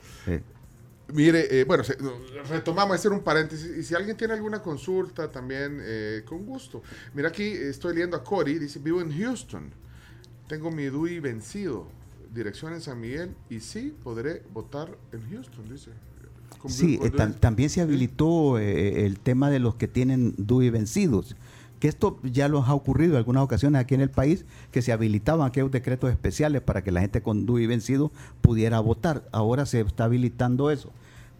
[1.13, 1.97] Mire, eh, bueno, se-
[2.50, 3.78] retomamos, hacer un paréntesis.
[3.78, 6.82] Y si alguien tiene alguna consulta, también eh, con gusto.
[7.13, 9.69] Mira, aquí estoy leyendo a Cory, dice, vivo en Houston.
[10.47, 11.88] Tengo mi DUI vencido.
[12.34, 13.36] Dirección en San Miguel.
[13.50, 15.91] Y sí, podré votar en Houston, dice.
[16.67, 21.36] Sí, eh, tam- también se habilitó eh, el tema de los que tienen DUI vencidos.
[21.82, 24.94] Que esto ya los ha ocurrido en algunas ocasiones aquí en el país, que se
[24.94, 29.28] habilitaban aquellos decretos especiales para que la gente con DUI vencido pudiera votar.
[29.34, 30.91] Ahora se está habilitando eso.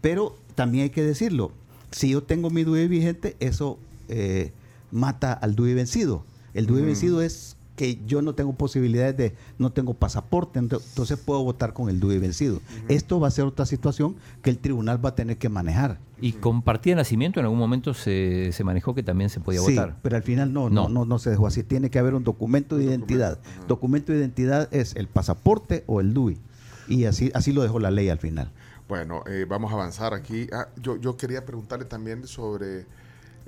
[0.02, 1.52] Pero también hay que decirlo,
[1.92, 3.78] si yo tengo mi DUI vigente, eso
[4.08, 4.52] eh,
[4.90, 6.24] mata al DUI vencido.
[6.52, 11.18] El DUI vencido es que yo no tengo posibilidades de, no tengo pasaporte, ento- entonces
[11.18, 12.60] puedo votar con el DUI vencido.
[12.88, 15.98] Esto va a ser otra situación que el tribunal va a tener que manejar.
[16.20, 19.60] Y con partida de nacimiento en algún momento se, se manejó que también se podía
[19.62, 19.96] Sí, votar.
[20.00, 20.88] pero al final no, no, No.
[20.88, 21.64] no, no se dejó así.
[21.64, 23.40] Tiene que haber un documento de identidad.
[23.66, 26.38] Documento de identidad es el pasaporte o el DUI.
[26.86, 28.52] Y así, así lo dejó la ley al final.
[28.88, 30.46] Bueno, eh, vamos a avanzar aquí.
[30.52, 32.86] Ah, yo, yo quería preguntarle también sobre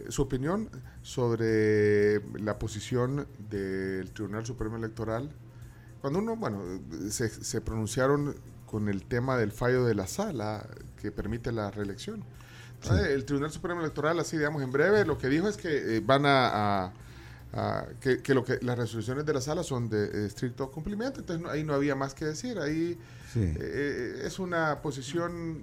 [0.09, 0.68] su opinión
[1.02, 5.30] sobre la posición del Tribunal Supremo Electoral.
[6.00, 6.62] Cuando uno, bueno,
[7.11, 8.35] se, se pronunciaron
[8.66, 10.66] con el tema del fallo de la sala
[11.00, 12.24] que permite la reelección.
[12.83, 16.00] Entonces, El Tribunal Supremo Electoral, así digamos en breve, lo que dijo es que eh,
[16.04, 16.92] van a, a-
[17.54, 21.20] a- que, que lo que las resoluciones de la sala son de eh, estricto cumplimiento,
[21.20, 22.98] entonces no- ahí no había más que decir, ahí
[23.33, 23.40] Sí.
[23.42, 25.62] eh, es una posición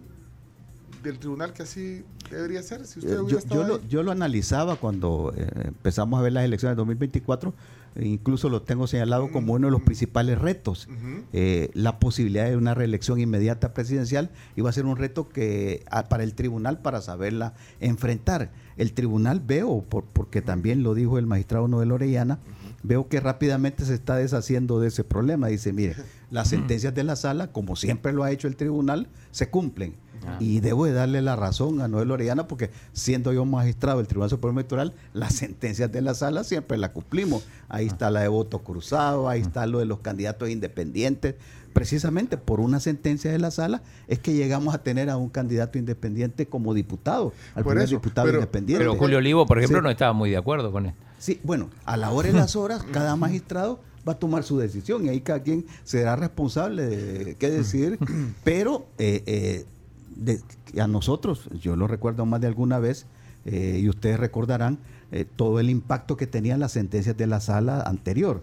[1.03, 2.85] del tribunal que así debería ser.
[2.85, 6.43] Si usted Eh, yo, yo lo, yo lo analizaba cuando eh, empezamos a ver las
[6.45, 7.53] elecciones de 2024,
[7.95, 10.87] e incluso lo tengo señalado como uno de los principales retos.
[11.33, 16.23] Eh, la posibilidad de una reelección inmediata presidencial iba a ser un reto que para
[16.23, 18.51] el tribunal para saberla enfrentar.
[18.77, 22.39] El tribunal veo, por- porque también lo dijo el magistrado Noel Orellana,
[22.83, 25.47] veo que rápidamente se está deshaciendo de ese problema.
[25.47, 25.95] Dice, mire,
[26.31, 29.95] las sentencias de la sala, como siempre lo ha hecho el tribunal, se cumplen.
[30.39, 34.29] Y debo de darle la razón a Noel Orellana porque siendo yo magistrado del Tribunal
[34.29, 37.43] Supremo Electoral, las sentencias de la sala siempre las cumplimos.
[37.69, 41.35] Ahí está la de voto cruzado, ahí está lo de los candidatos independientes.
[41.73, 45.77] Precisamente por una sentencia de la sala es que llegamos a tener a un candidato
[45.77, 48.83] independiente como diputado, al Por primer eso, diputado pero- independiente.
[48.83, 49.83] Pero Julio Olivo, por ejemplo, Sí.
[49.83, 50.99] no estaba muy de acuerdo con esto.
[51.17, 55.05] Sí, bueno, a la hora y las horas, cada magistrado va a tomar su decisión
[55.05, 57.99] y ahí cada quien será responsable de qué decidir.
[58.43, 59.65] Pero eh, eh,
[60.15, 60.41] de-
[60.81, 63.05] a nosotros, yo lo recuerdo más de alguna vez,
[63.45, 64.77] eh, y ustedes recordarán
[65.13, 68.41] eh, todo el impacto que tenían las sentencias de la sala anterior.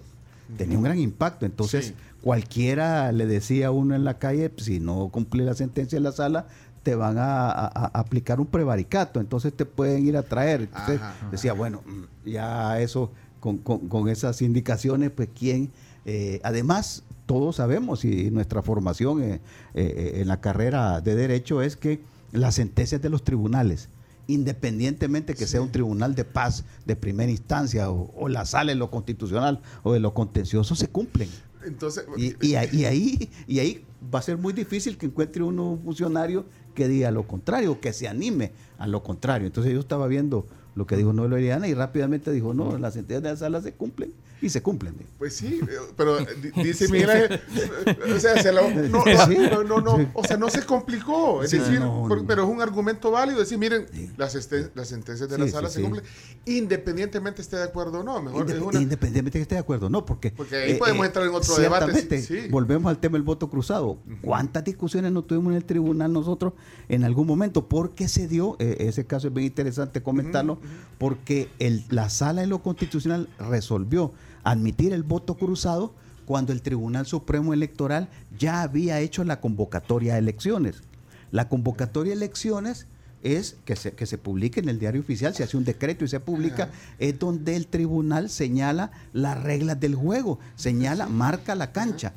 [0.58, 1.46] Tenía un gran impacto.
[1.46, 1.94] Entonces, Sí.
[2.22, 6.12] cualquiera le decía a uno en la calle, si no cumple la sentencia de la
[6.12, 6.46] sala,
[6.82, 10.62] te van a, a- a aplicar un prevaricato, entonces te pueden ir a traer.
[10.62, 11.28] Entonces, Ajá.
[11.30, 15.70] decía, bueno, mm, ya eso, con, con- con esas indicaciones, pues quién,
[16.10, 19.40] eh, además, todos sabemos y nuestra formación eh,
[19.74, 22.00] eh, en la carrera de derecho es que
[22.32, 23.90] las sentencias de los tribunales,
[24.26, 28.76] independientemente que sea un tribunal de paz de primera instancia o, o la sala de
[28.76, 31.28] lo constitucional o de lo contencioso, se cumplen.
[31.62, 35.42] Entonces, Y, y ahí, y ahí y ahí va a ser muy difícil que encuentre
[35.42, 39.46] uno un funcionario que diga lo contrario, que se anime a lo contrario.
[39.46, 43.22] Entonces yo estaba viendo lo que dijo Noel Oriana y rápidamente dijo, no, las sentencias
[43.24, 44.94] de la sala se cumplen y se cumplen.
[45.18, 49.36] Pues sí, eh, pero di- dice Miguel Ángel, eh, o sea, se lo- no, Sí.
[49.50, 52.26] no, no, no, o sea, no se complicó, es Sí, decir, no, por- no.
[52.26, 55.68] pero es un argumento válido, decir, miren, las, este- las sentencias de la Sí, sala
[55.68, 55.84] sí, se sí.
[55.84, 56.04] cumplen,
[56.46, 58.80] independientemente esté de acuerdo o no, mejor Inde- es una...
[58.80, 60.28] Independientemente que esté de acuerdo, no, porque...
[60.28, 62.48] eh, Porque ahí podemos entrar en otro debate, sí, ciertamente, sí.
[62.50, 63.98] Volvemos al tema del voto cruzado.
[64.22, 66.52] ¿Cuántas discusiones no tuvimos en el tribunal nosotros
[66.88, 67.68] en algún momento?
[67.68, 68.56] ¿Por qué se dio?
[68.58, 70.58] Eh, ese caso es bien interesante comentarlo,
[70.98, 74.12] porque el, la sala de lo constitucional resolvió
[74.50, 75.92] admitir el voto cruzado
[76.24, 78.08] cuando el Tribunal Supremo Electoral
[78.38, 80.82] ya había hecho la convocatoria a elecciones.
[81.30, 82.86] La convocatoria a elecciones
[83.22, 86.08] es que se, que se publique en el diario oficial, se hace un decreto y
[86.08, 92.12] se publica, es donde el tribunal señala las reglas del juego, señala, marca la cancha.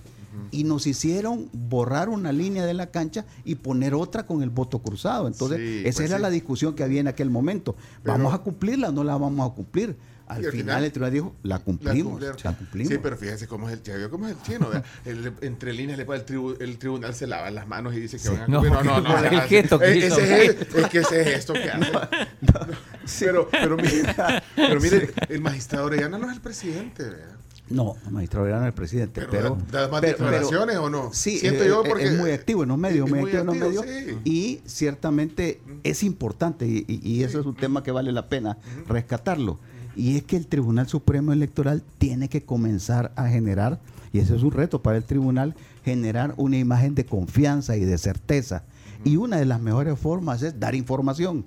[0.51, 4.79] Y nos hicieron borrar una línea de la cancha y poner otra con el voto
[4.79, 5.27] cruzado.
[5.27, 6.21] Entonces, Sí, esa pues era sí.
[6.21, 7.75] la discusión que había en aquel momento.
[8.01, 9.97] Pero- ¿Vamos a cumplirla o no la vamos a cumplir?
[10.31, 12.03] Al final, final, el tribunal dijo, la cumplimos.
[12.11, 12.37] cumplieron.
[12.43, 12.93] la cumplimos.
[12.93, 14.69] Sí, pero fíjese cómo es el, ya vio cómo es el chino.
[15.05, 18.17] El- entre líneas le pone el, tribu- el tribunal se lava las manos y dice
[18.17, 18.83] que van a No, cumplir.
[18.85, 19.17] No, no, no.
[19.25, 20.17] el ya, gesto que hizo.
[20.19, 21.91] ese es, el- es que ese es esto que hace.
[23.19, 24.03] Pero, pero mire,
[24.55, 27.03] pero mire el magistrado Orellana no es el presidente.
[27.03, 27.35] ¿verdad?
[27.69, 29.57] No, el magistrado era el presidente, Pero, pero...
[29.71, 31.09] ¿da- más pero- declaraciones o no?
[31.13, 33.41] Sí, Siento eh, yo eh, porque es muy activo en los medios, es muy activo
[33.41, 33.85] en los medios.
[33.85, 34.17] sí.
[34.25, 38.57] Y ciertamente es importante, y, y- y eso es un tema que vale la pena
[38.87, 39.59] rescatarlo.
[39.95, 43.79] Y es que el Tribunal Supremo Electoral tiene que comenzar a generar,
[44.13, 47.97] y ese es un reto para el tribunal, generar una imagen de confianza y de
[47.97, 48.63] certeza.
[49.03, 51.45] Y una de las mejores formas es dar información.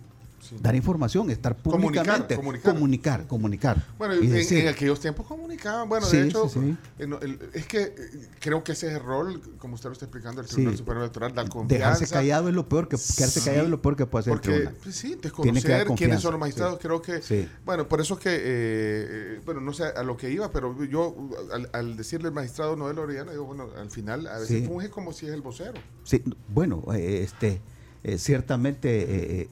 [0.61, 2.73] Dar información, estar Comunicar, públicamente, comunicar.
[2.75, 3.87] comunicar, comunicar.
[3.99, 5.89] Bueno, y en, aquellos tiempos comunicaban.
[5.89, 7.95] Bueno, Sí, de hecho, sí, el- es que eh,
[8.41, 10.77] creo que ese es el rol, como usted lo está explicando, el Tribunal.
[10.77, 11.87] Supremo Electoral, dar confianza.
[11.91, 13.47] dejarse callado es lo peor que quedarse Sí.
[13.47, 14.77] callado es lo peor que puede hacer el Porque, tribunal.
[14.83, 17.21] pues sí, Tiene que dar desconocer quiénes son los magistrados, creo que,
[17.65, 21.15] bueno, por eso que, eh, eh, bueno, no sé a lo que iba, pero yo
[21.53, 25.13] al, al decirle al magistrado Noel Orellana, digo, bueno, al final a veces funge como
[25.13, 25.75] si es el vocero.
[26.05, 27.61] Sí, bueno, eh, este,
[28.03, 29.07] eh, ciertamente, eh,
[29.43, 29.49] eh,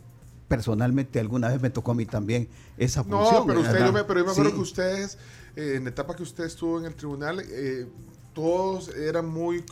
[0.57, 3.35] personalmente alguna vez me tocó a mí también esa función.
[3.41, 4.57] No, pero usted, yo me, pero yo me acuerdo Sí.
[4.57, 5.17] que ustedes,
[5.57, 7.87] eh, en la etapa que usted estuvo en el tribunal, eh,
[8.35, 9.65] todos eran muy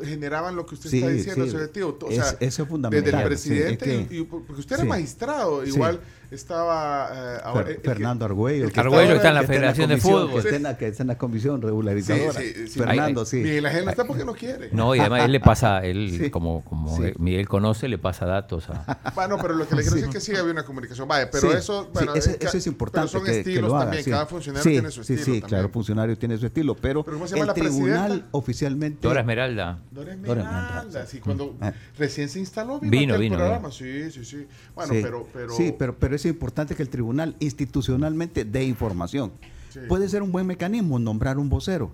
[0.00, 1.48] generaban lo que usted Sí, está diciendo, sí.
[1.48, 1.98] ese objetivo.
[2.02, 4.76] O Es- sea, eso es fundamental, Desde el sí, presidente, es que- y, porque usted
[4.76, 8.64] era magistrado, igual estaba eh, ahora, Fer- el Fernando Argüello.
[8.66, 10.30] el que Argüello está en la que Federación de Fútbol.
[10.32, 12.40] Que está en la, que está en la comisión Sí, regularizadora.
[12.40, 12.78] sí, sí.
[12.78, 13.36] Fernando, Ay, sí.
[13.38, 14.68] Miguel Ángel no está porque no quiere.
[14.72, 16.30] No, y además él le pasa, él, Sí.
[16.30, 17.12] como, como Sí.
[17.18, 18.98] Miguel conoce, le pasa datos a.
[19.14, 21.08] Bueno, pero lo que le quiero decir es que sí había una comunicación.
[21.08, 23.38] Vaya, pero Sí, eso, sí, bueno, eso, eh, eso es importante Pero son que, que
[23.40, 24.10] estilos lo haga, también, sí.
[24.10, 25.24] cada funcionario Sí, tiene su sí, estilo.
[25.24, 25.48] Sí, también.
[25.48, 28.28] claro, funcionario tiene su estilo, pero, Pero ¿cómo se llama el la tribunal presidenta?
[28.32, 29.08] oficialmente...
[29.08, 29.78] Dora Esmeralda.
[29.90, 31.72] Dora Esmeralda, sí, cuando Ah.
[31.98, 34.46] recién se instaló vino, vino, programa, sí, sí, sí.
[34.74, 39.32] Bueno, sí, pero, pero, sí, pero, es importante que el tribunal institucionalmente dé información.
[39.70, 39.80] Sí.
[39.88, 41.90] Puede ser un buen mecanismo nombrar un vocero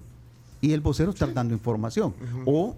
[0.60, 2.14] y el vocero estar dando información
[2.46, 2.76] o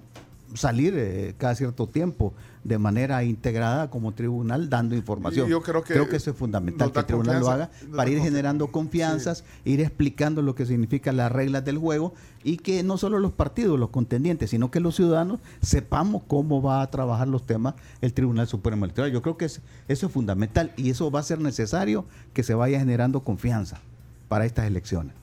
[0.54, 2.34] salir eh, cada cierto tiempo
[2.66, 5.48] de manera integrada como tribunal dando información.
[5.48, 9.44] Yo creo que eso es fundamental que el tribunal lo haga para ir generando confianzas,
[9.64, 13.78] ir explicando lo que significan las reglas del juego y que no solo los partidos,
[13.78, 18.48] los contendientes, sino que los ciudadanos sepamos cómo va a trabajar los temas el Tribunal
[18.48, 19.12] Supremo Electoral.
[19.12, 22.54] Yo creo que es- eso es fundamental y eso va a ser necesario que se
[22.54, 23.80] vaya generando confianza
[24.28, 25.14] para estas elecciones.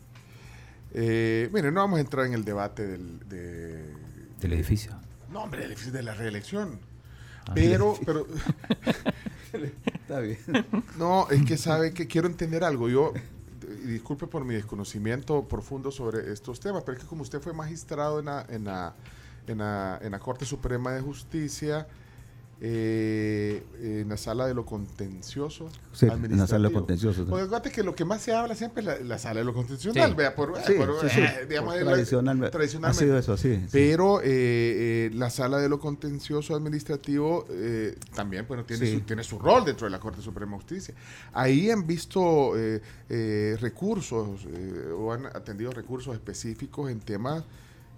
[0.93, 3.83] eh, mire, no vamos a entrar en el debate del, de,
[4.39, 4.91] Del edificio.
[5.31, 6.79] no, hombre, del- de la reelección.
[7.53, 8.27] Pero, pero,
[10.01, 10.37] Está bien.
[10.97, 12.89] no, es que sabe que quiero entender algo.
[12.89, 13.13] Yo,
[13.85, 18.19] disculpe por mi desconocimiento profundo sobre estos temas, pero es que como usted fue magistrado
[18.19, 18.95] en la, en la,
[19.47, 21.87] en la, en la Corte Suprema de Justicia,
[22.65, 25.67] eh, en la sala de lo contencioso.
[25.91, 26.79] Sí, en la sala de lo administrativo.
[26.79, 27.25] contencioso.
[27.25, 29.53] Porque acuérdate que lo que más se habla siempre es la, la sala de lo
[29.53, 30.15] constitucional, Sí.
[30.15, 31.19] vea, por, eh, Sí, por, sí, sí.
[31.21, 33.03] eh, digamos, Tradicional- tradicionalmente.
[33.03, 33.55] Ha sido eso, sí.
[33.63, 33.67] sí.
[33.71, 38.93] Pero eh, eh, la sala de lo contencioso administrativo eh, también bueno, tiene, Sí.
[38.93, 40.95] su, tiene su rol dentro de la Corte Suprema de Justicia.
[41.33, 47.43] Ahí han visto eh, eh, recursos eh, o han atendido recursos específicos en temas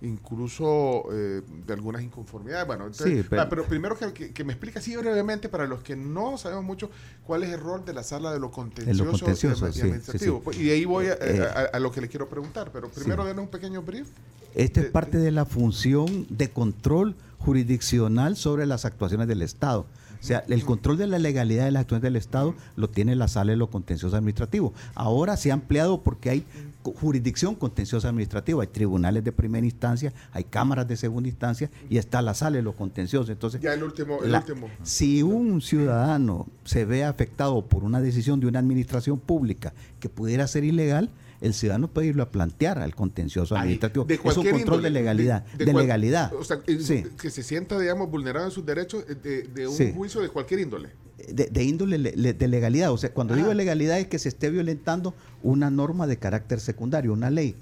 [0.02, 2.66] incluso eh, de algunas inconformidades.
[2.68, 5.66] Bueno, entonces- Sí, pero- ah, pero, primero que, que- que me explique así brevemente para
[5.68, 6.90] los que no sabemos mucho
[7.26, 10.36] cuál es el rol de la sala de lo contencioso, contencioso, y administrativo.
[10.36, 10.42] sí, sí.
[10.44, 12.90] Pues, Y de ahí voy a, Eh, a- a lo que le quiero preguntar, pero
[12.90, 14.08] primero denos un pequeño brief.
[14.54, 19.86] Esta es parte de la función de control jurisdiccional sobre las actuaciones del Estado.
[20.22, 23.28] O sea, el control de la legalidad de las actuaciones del Estado lo tiene la
[23.28, 24.74] sala de lo contencioso administrativo.
[24.96, 26.46] Ahora se ha ampliado porque hay
[26.94, 32.22] jurisdicción contenciosa administrativa, hay tribunales de primera instancia, hay cámaras de segunda instancia y está
[32.22, 33.32] la sala de lo contencioso.
[33.32, 34.68] Entonces, Ya el último, el la- último.
[34.84, 40.48] si un ciudadano se ve afectado por una decisión de una administración pública que pudiera
[40.48, 41.10] ser ilegal,
[41.42, 44.06] el ciudadano puede irlo a plantear al contencioso Ahí, administrativo.
[44.06, 45.46] de es un control índole, de legalidad.
[45.58, 46.34] De, cual- legalidad.
[46.34, 47.04] O sea, Sí.
[47.22, 49.92] que se sienta, digamos, vulnerado en sus derechos eh, de, de un Sí.
[49.96, 50.90] juicio de cualquier índole.
[51.34, 52.92] de, de índole le- le- de legalidad.
[52.92, 53.38] O sea, cuando Ah.
[53.38, 57.56] digo legalidad es que se esté violentando una norma de carácter secundario, una ley.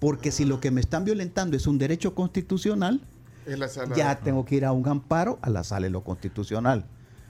[0.00, 3.00] Porque si lo que me están violentando es un derecho constitucional,
[3.46, 3.94] En la sala.
[3.96, 6.84] ya tengo que ir a un amparo a la sala de lo constitucional.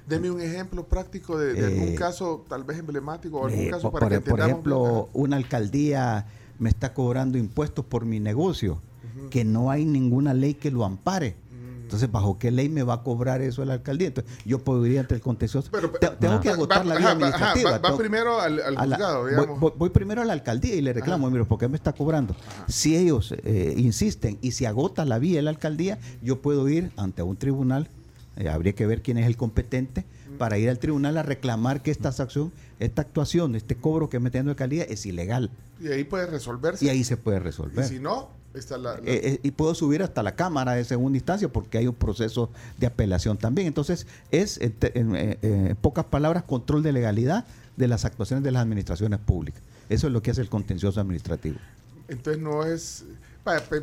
[0.09, 3.71] Deme un ejemplo práctico de, de algún Eh, caso tal vez emblemático o algún Eh,
[3.71, 4.51] caso por, para que por- por entendamos.
[4.51, 6.27] ejemplo, una alcaldía
[6.59, 8.81] me está cobrando impuestos por mi negocio,
[9.31, 11.35] que no hay ninguna ley que lo ampare.
[11.51, 11.83] Mm.
[11.83, 14.09] Entonces, ¿bajo qué ley me va a cobrar eso la alcaldía?
[14.09, 15.69] Entonces, yo puedo ir ante el contencioso.
[15.73, 17.79] Pero, Te- tengo que va- agotar la vía administrativa.
[17.79, 19.61] va- primero al, al a la- juzgado, voy, digamos.
[19.61, 22.35] voy- voy primero a la alcaldía y le reclamo, mire, ¿por qué me está cobrando?
[22.69, 26.93] Si ellos eh, insisten y se agota la vía de la alcaldía, yo puedo ir
[26.97, 27.89] ante un tribunal,
[28.37, 30.05] eh, habría que ver quién es el competente,
[30.39, 34.29] para ir al tribunal a reclamar que esta acción, esta actuación, este cobro que me
[34.29, 35.51] está dando la alcaldía es ilegal.
[35.81, 36.85] Y ahí puede resolverse.
[36.85, 37.85] Y ahí se puede Y resolver.
[37.87, 38.95] si no, está la.
[38.95, 41.95] la- Eh, eh, y puedo subir hasta la Cámara de segunda instancia porque hay un
[41.95, 43.67] proceso de apelación también.
[43.67, 47.47] Entonces, es, en, te- en, en pocas palabras, control de legalidad
[47.79, 49.63] de las actuaciones de las administraciones públicas.
[49.89, 51.57] Eso es lo que hace el contencioso administrativo.
[52.09, 53.05] Entonces no es.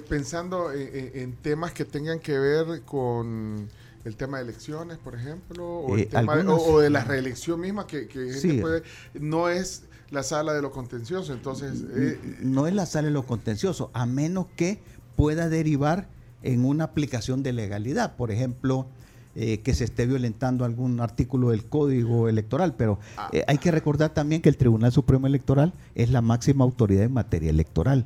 [0.10, 3.68] pensando en, en- en temas que tengan que ver con
[4.06, 7.04] el tema de elecciones, por ejemplo, o, el Eh, tema de, o- o de la
[7.04, 8.54] reelección misma, que, que Sí.
[8.60, 8.84] puede.
[9.14, 11.34] No es la sala de lo contencioso.
[11.34, 11.84] Entonces.
[11.96, 14.80] eh, no es la sala de lo contencioso, a menos que
[15.16, 16.08] pueda derivar
[16.42, 18.16] en una aplicación de legalidad.
[18.18, 18.88] Por ejemplo,
[19.36, 23.00] eh, que se esté violentando algún artículo del código electoral, pero
[23.32, 27.14] eh, hay que recordar también que el Tribunal Supremo Electoral es la máxima autoridad en
[27.14, 28.06] materia electoral.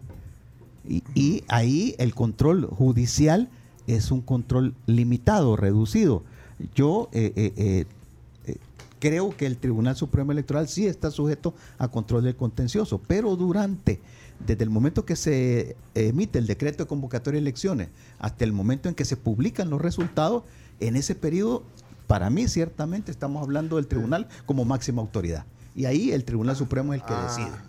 [0.88, 3.50] Y, y ahí el control judicial
[3.88, 6.24] es un control limitado, reducido.
[6.76, 7.86] Yo eh, eh, eh,
[8.46, 8.58] eh,
[9.00, 14.00] creo que el Tribunal Supremo Electoral sí está sujeto a control del contencioso, pero durante,
[14.46, 18.90] desde el momento que se emite el decreto de convocatoria de elecciones hasta el momento
[18.90, 20.44] en que se publican los resultados,
[20.80, 21.64] en ese periodo,
[22.08, 25.46] para mí ciertamente estamos hablando del tribunal como máxima autoridad.
[25.76, 27.24] Y ahí el Tribunal Supremo es el que Ah.
[27.28, 27.67] decide.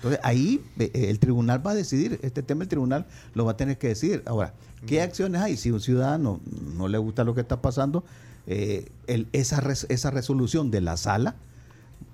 [0.00, 3.56] Entonces ahí eh, el tribunal va a decidir, este tema el tribunal lo va a
[3.56, 4.22] tener que decidir.
[4.24, 4.54] Ahora,
[4.86, 5.56] ¿qué acciones hay?
[5.58, 6.40] Si un ciudadano
[6.76, 8.02] no le gusta lo que está pasando,
[8.46, 11.34] eh, el- esa, res- esa resolución de la sala,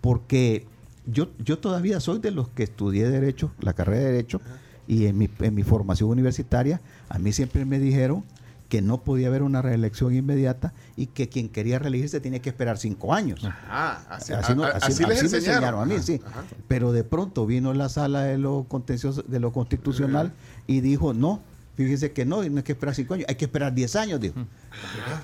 [0.00, 0.66] porque
[1.06, 4.40] yo, yo todavía soy de los que estudié Derecho, la carrera de Derecho,
[4.88, 8.24] y en mi, en mi formación universitaria, a mí siempre me dijeron
[8.68, 12.78] que no podía haber una reelección inmediata y que quien quería reelegirse tenía que esperar
[12.78, 13.44] cinco años.
[13.44, 15.34] Ajá, así, Así, no- a- así- les enseñaron.
[15.54, 16.20] enseñaron a mí, Ajá, sí.
[16.26, 16.42] ajá.
[16.68, 20.32] Pero de pronto vino la sala de lo contencioso, de lo constitucional
[20.66, 21.40] y dijo, no,
[21.76, 24.34] fíjese que no, no hay que esperar cinco años, hay que esperar diez años, dijo.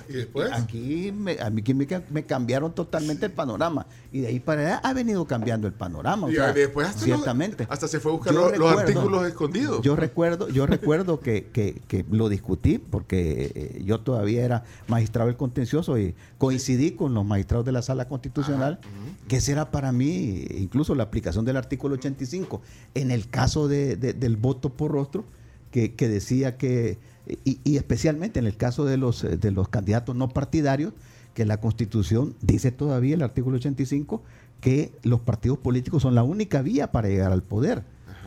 [0.09, 0.51] Y después.
[0.53, 3.85] Aquí me, a mí que me, me cambiaron totalmente el panorama.
[4.11, 6.27] Y de ahí para allá ha venido cambiando el panorama.
[6.27, 7.67] o Y sea, después hasta, ciertamente.
[7.69, 9.81] hasta se fue a buscar los, artículos escondidos.
[9.81, 15.27] Yo recuerdo, yo recuerdo que, que- que lo discutí porque eh, yo todavía era magistrado
[15.27, 18.79] del contencioso y coincidí con los magistrados de la sala constitucional,
[19.27, 22.61] que ese era para mí incluso la aplicación del artículo 85
[22.95, 25.25] en el caso de- de- del voto por rostro,
[25.73, 26.99] que, que decía que,
[27.43, 30.93] y, y especialmente en el caso de los, eh, de los candidatos no partidarios,
[31.33, 34.21] que la constitución dice todavía el artículo 85
[34.61, 37.83] que los partidos políticos son la única vía para llegar al poder.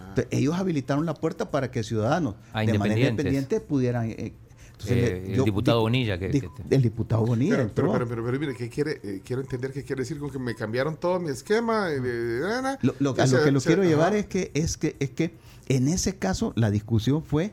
[0.09, 2.34] Entonces, ellos habilitaron la puerta para que ciudadanos
[2.66, 4.11] de manera independiente pudieran...
[4.11, 4.32] eh,
[4.79, 7.93] entonces, Eh, le- el diputado di- Bonilla que- di- que- el diputado Bonilla Pero, entró.
[7.93, 10.39] pero, pero, pero, pero mire, ¿qué quiere, eh, quiero entender qué quiere decir con que
[10.39, 11.91] me cambiaron todo mi esquema.
[11.91, 14.27] eh, de- de- Lo, lo- y a se- lo que lo se- quiero llevar es
[14.27, 15.35] que, es que es que
[15.68, 17.53] en ese caso la discusión fue,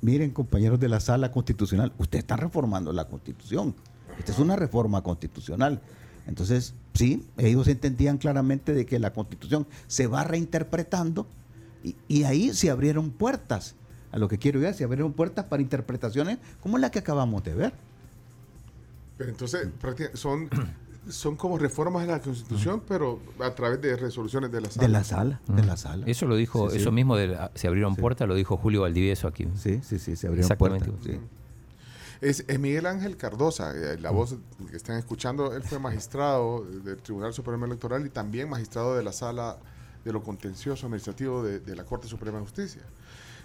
[0.00, 3.74] miren compañeros de la sala constitucional, ustedes están reformando la constitución.
[4.18, 5.80] Esta es una reforma constitucional.
[6.26, 11.26] Entonces, sí, ellos entendían claramente de que la constitución se va reinterpretando
[11.82, 13.74] y, y ahí se abrieron puertas.
[14.14, 17.52] A lo que quiero ir, se abrieron puertas para interpretaciones como la que acabamos de
[17.54, 17.72] ver.
[19.18, 20.48] Pero entonces, prácticamente son,
[21.08, 24.86] son como reformas de la Constitución, pero a través de resoluciones de la sala.
[24.86, 26.06] De la sala, de la sala.
[26.06, 26.82] Eso lo dijo, Sí, sí.
[26.82, 29.48] eso mismo de la- se abrieron puertas, lo dijo Julio Valdivieso aquí.
[29.56, 30.90] Sí, sí, sí, se abrieron Exactamente.
[30.90, 31.04] puertas.
[31.06, 31.20] sí.
[32.20, 34.36] Es, es Miguel Ángel Cardosa, eh, la voz
[34.70, 39.12] que están escuchando, él fue magistrado del Tribunal Supremo Electoral y también magistrado de la
[39.12, 39.58] Sala
[40.04, 42.82] de lo Contencioso Administrativo de, de la Corte Suprema de Justicia.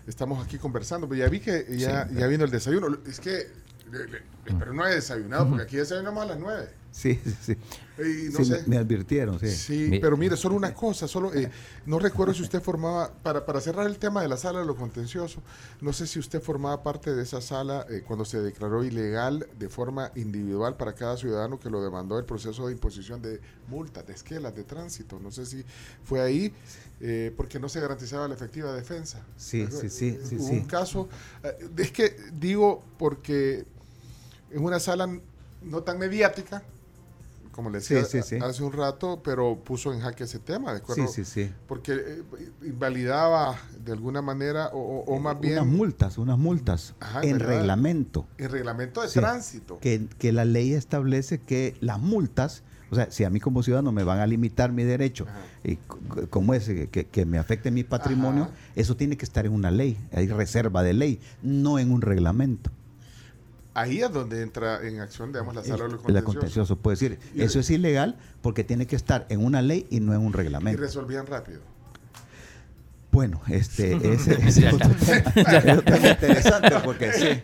[0.07, 2.97] Estamos aquí conversando, pero ya vi que ya, ya vino el desayuno.
[3.07, 3.47] Es que,
[3.91, 4.21] le- le-
[4.57, 6.69] pero no he desayunado, porque aquí desayunamos a las nueve.
[6.91, 7.57] Sí, sí, sí.
[7.99, 8.63] Y no Sí, sé.
[8.65, 9.49] me, advirtieron, sí.
[9.51, 11.51] Sí, pero mire, solo una cosa, solo eh,
[11.85, 14.75] no recuerdo si usted formaba, para, para cerrar el tema de la sala de lo
[14.75, 15.41] contencioso,
[15.81, 19.69] no sé si usted formaba parte de esa sala eh, cuando se declaró ilegal de
[19.69, 24.13] forma individual para cada ciudadano que lo demandó el proceso de imposición de multas, de
[24.13, 25.19] esquelas, de tránsito.
[25.19, 25.63] No sé si
[26.05, 26.53] fue ahí
[27.01, 29.21] eh, porque no se garantizaba la efectiva defensa.
[29.37, 30.53] Sí, sí, sí, sí, Hubo sí.
[30.53, 31.09] un caso,
[31.43, 33.65] eh, es que digo porque
[34.51, 35.07] en una sala
[35.61, 36.63] no tan mediática,
[37.51, 38.43] como le decía Sí, sí, sí.
[38.43, 41.07] hace un rato, pero puso en jaque ese tema, ¿de acuerdo?
[41.07, 41.51] Sí, sí, sí.
[41.67, 42.23] Porque eh,
[42.63, 47.37] invalidaba de alguna manera, o, o- o más bien Unas multas, unas multas Ajá, en
[47.37, 47.57] ¿verdad?
[47.59, 48.27] reglamento.
[48.37, 49.79] el reglamento de tránsito.
[49.79, 53.91] Que, que la ley establece que las multas, o sea, si a mí como ciudadano
[53.91, 55.39] me van a limitar mi derecho, Ajá.
[55.63, 55.75] y
[56.29, 58.53] como es eh, que, que me afecte mi patrimonio, Ajá.
[58.75, 62.71] eso tiene que estar en una ley, hay reserva de ley, no en un reglamento.
[63.81, 66.25] Ahí es donde entra en acción, digamos, la sala de lo contencioso.
[66.25, 69.99] contencioso puede decir, Y- eso es ilegal porque tiene que estar en una ley y
[69.99, 70.81] no en un Y reglamento.
[70.81, 71.59] resolvían rápido.
[73.11, 77.41] Bueno, este, ese, ese es otro tema, es otro tema interesante porque sí.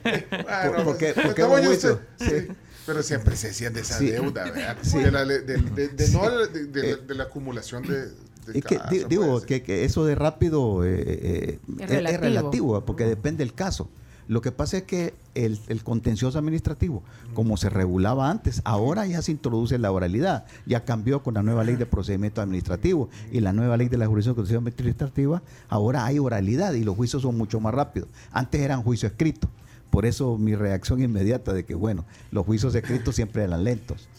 [0.68, 2.26] Bueno, porque, pues, porque juicio, usted- sí.
[2.48, 2.54] sí.
[2.86, 4.12] Pero siempre se decían de esa Sí.
[4.12, 4.78] deuda, ¿verdad?
[4.84, 5.00] Sí.
[5.00, 6.98] De, la, de, de- de- no de, de- Eh.
[6.98, 8.10] de la acumulación de,
[8.54, 12.22] Es que pues, digo que, que eso de rápido eh, eh, Es es, es relativo.
[12.22, 13.90] relativo porque depende del caso.
[14.28, 17.04] Lo que pasa es que el, el contencioso administrativo,
[17.34, 20.46] como se regulaba antes, ahora ya se introduce la oralidad.
[20.66, 24.08] Ya cambió con la nueva ley de procedimiento administrativo y la nueva ley de la
[24.08, 25.44] jurisdicción administrativa.
[25.70, 28.10] Ahora hay oralidad y los juicios son mucho más rápidos.
[28.32, 29.50] Antes eran juicios escritos.
[29.90, 34.10] Por eso mi reacción inmediata de que, bueno, los juicios escritos siempre eran lentos.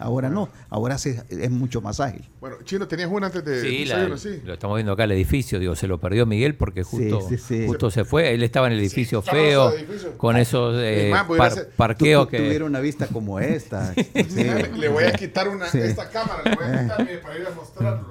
[0.00, 2.24] Ahora no, ahora se, es mucho más ágil.
[2.40, 4.40] Bueno, Chino, tenías una antes de Sí, la- sí.
[4.44, 7.66] lo estamos viendo acá el edificio, digo, se lo perdió Miguel porque justo, sí, sí.
[7.66, 10.16] justo se fue, él estaba en el edificio feo, el edificio.
[10.16, 12.38] con esos eh, Es más, voy a par- hacer- Tú, parqueos tú que...
[12.38, 13.92] tuviera una vista como esta.
[13.94, 14.04] sí.
[14.34, 15.78] Le, le voy a quitar una, Sí.
[15.78, 18.06] esta cámara, le voy a quitar mire, para ir a mostrarlo.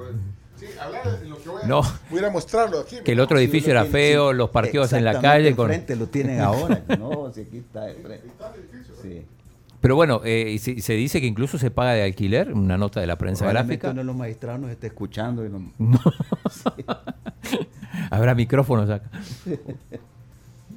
[0.59, 1.81] Sí, hablar de lo que voy a, No.
[2.11, 2.97] voy a mostrarlo aquí.
[3.03, 5.55] Que el otro edificio era feo, los parqueos en la calle.
[5.55, 5.67] Con...
[5.71, 6.83] Enfrente lo tienen ahora.
[6.99, 8.27] No, si aquí está enfrente.
[9.01, 9.25] Sí.
[9.81, 12.99] Pero bueno, eh, y se, se dice que incluso se paga de alquiler, una nota
[12.99, 13.91] de la prensa gráfica.
[13.91, 15.45] uno de los magistrados nos está escuchando.
[15.45, 15.71] Y no-
[18.11, 19.09] Habrá micrófonos acá.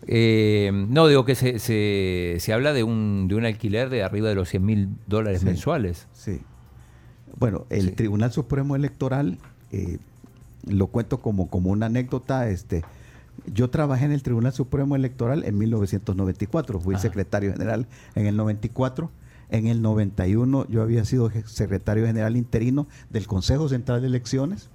[0.08, 4.28] Eh, no, digo que se, se, se habla de un, de un alquiler de arriba
[4.28, 5.46] de los 100 mil dólares Sí.
[5.46, 6.08] mensuales.
[6.12, 6.40] Sí.
[7.38, 7.92] Bueno, el Sí.
[7.92, 9.38] Tribunal Supremo Electoral,
[9.70, 9.98] eh,
[10.66, 12.82] lo cuento como, como una anécdota, este,
[13.52, 17.02] yo trabajé en el Tribunal Supremo Electoral en 1994, fui Ajá.
[17.02, 19.10] secretario general en el 94,
[19.50, 24.68] en el 91 yo había sido secretario general interino del Consejo Central de Elecciones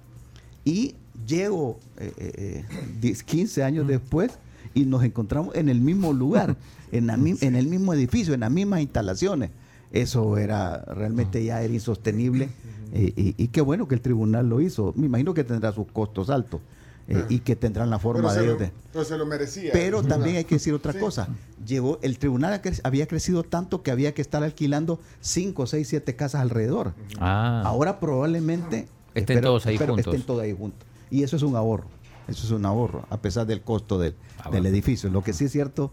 [0.64, 0.94] y
[1.26, 2.64] llego eh, eh, eh,
[3.00, 4.38] 10, 15 años después
[4.74, 6.56] y nos encontramos en el mismo lugar,
[6.92, 9.50] en, la mi- en el mismo edificio, en las mismas instalaciones.
[9.90, 12.50] Eso era realmente ya era insostenible.
[12.92, 14.92] Eh, y, y qué bueno que el tribunal lo hizo.
[14.96, 16.60] Me imagino que tendrá sus costos altos
[17.08, 18.72] eh, y que tendrán la Pero forma se, de lo, ellos de...
[18.92, 19.72] pero se lo merecía.
[19.72, 20.98] Pero también hay que decir otra Sí.
[20.98, 21.28] cosa.
[21.66, 26.40] Llegó, el tribunal había crecido tanto que había que estar alquilando 5, 6, 7 casas
[26.42, 26.92] alrededor.
[27.18, 29.98] Ah, Ahora probablemente Estén todos ahí juntos.
[29.98, 30.86] Estén todos ahí juntos.
[31.10, 31.86] Y eso es un ahorro.
[32.28, 34.68] Eso es un ahorro, a pesar del costo del, Ah, del bueno.
[34.68, 35.08] edificio.
[35.08, 35.90] Lo que sí es cierto,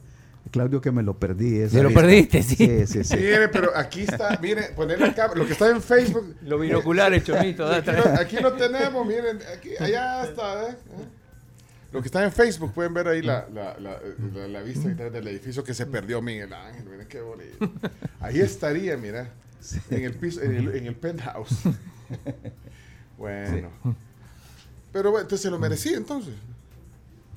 [0.52, 1.60] Claudio, que me lo perdí.
[1.60, 2.02] esa ¿Se lo vista.
[2.02, 2.44] perdiste?
[2.44, 2.56] Sí.
[2.56, 3.16] Sí, sí, sí.
[3.18, 6.36] Mire, pero aquí está, mire, poner la cámara, lo que está en Facebook.
[6.44, 7.66] Los binoculares, Chomito.
[7.68, 10.76] da Aquí lo, aquí lo tenemos, miren, aquí, allá está, ¿eh?
[11.92, 14.00] Lo que está en Facebook, pueden ver ahí la, la, la,
[14.34, 17.72] la- la vista del edificio que se perdió Miguel Ángel, miren qué bonito.
[18.20, 19.30] Ahí estaría, mira,
[19.90, 21.56] en el piso, en el, en el penthouse.
[23.18, 23.70] Bueno.
[24.92, 26.34] Pero bueno, entonces se lo merecía entonces.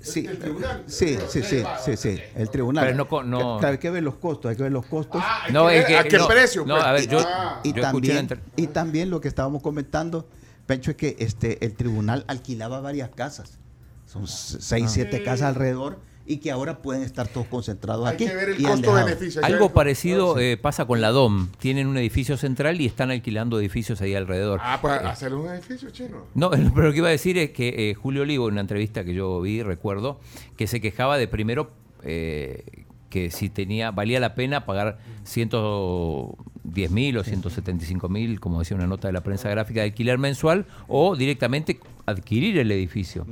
[0.01, 0.85] Sí, el tribunal.
[0.87, 2.85] sí, sí, sí, sí, sí, el tribunal.
[2.87, 5.21] Pero no no- hay que ver los costos, hay que ver los costos.
[5.25, 6.65] Ah, hay No, que es ver que- ¿A qué no, precio?
[6.65, 6.87] no, pues?
[6.87, 10.29] a ver, yo- Ah, y, Yo también, y también lo que estábamos comentando,
[10.67, 13.59] Pencho, es que este, el tribunal alquilaba varias casas.
[14.07, 15.99] Son seis, siete casas alrededor
[16.29, 18.27] y que ahora pueden estar todos concentrados hay aquí.
[18.27, 19.41] que ver el costo-beneficio.
[19.43, 21.49] hay Algo parecido eh, pasa con la DOM.
[21.59, 24.61] Tienen un edificio central y están alquilando edificios ahí alrededor.
[24.63, 26.27] Ah, pues hacerle un edificio chino.
[26.35, 29.05] No, pero lo que iba a decir es que eh, Julio Olivo, en una entrevista
[29.05, 30.21] que yo vi, recuerdo,
[30.59, 31.71] que se quejaba de primero
[32.03, 38.77] eh, que si tenía valía la pena pagar 110 mil o 175 mil, como decía
[38.77, 43.27] una nota de la prensa gráfica, de alquiler mensual o directamente adquirir el edificio,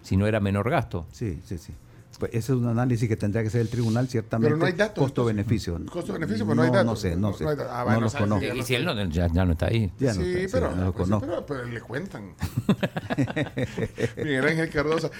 [0.00, 1.04] si no era menor gasto.
[1.12, 1.74] Sí, sí, sí.
[2.18, 4.48] Pues ese es un análisis que tendría que hacer el tribunal, ciertamente.
[4.48, 5.78] Pero no hay datos, Costo-beneficio.
[5.90, 6.84] Costo-beneficio, pues no hay datos.
[6.86, 7.44] No sé, no No sé.
[7.44, 7.66] datos.
[7.70, 8.44] Ah, no bueno, los conozco.
[8.54, 9.92] Y si él no, ya, ya no está ahí.
[10.00, 11.44] Ya no sí, sé, sí, pero, no lo pues sí, conozco.
[11.46, 12.34] pero, pero le cuentan.
[14.16, 15.10] Miguel Ángel Cardosa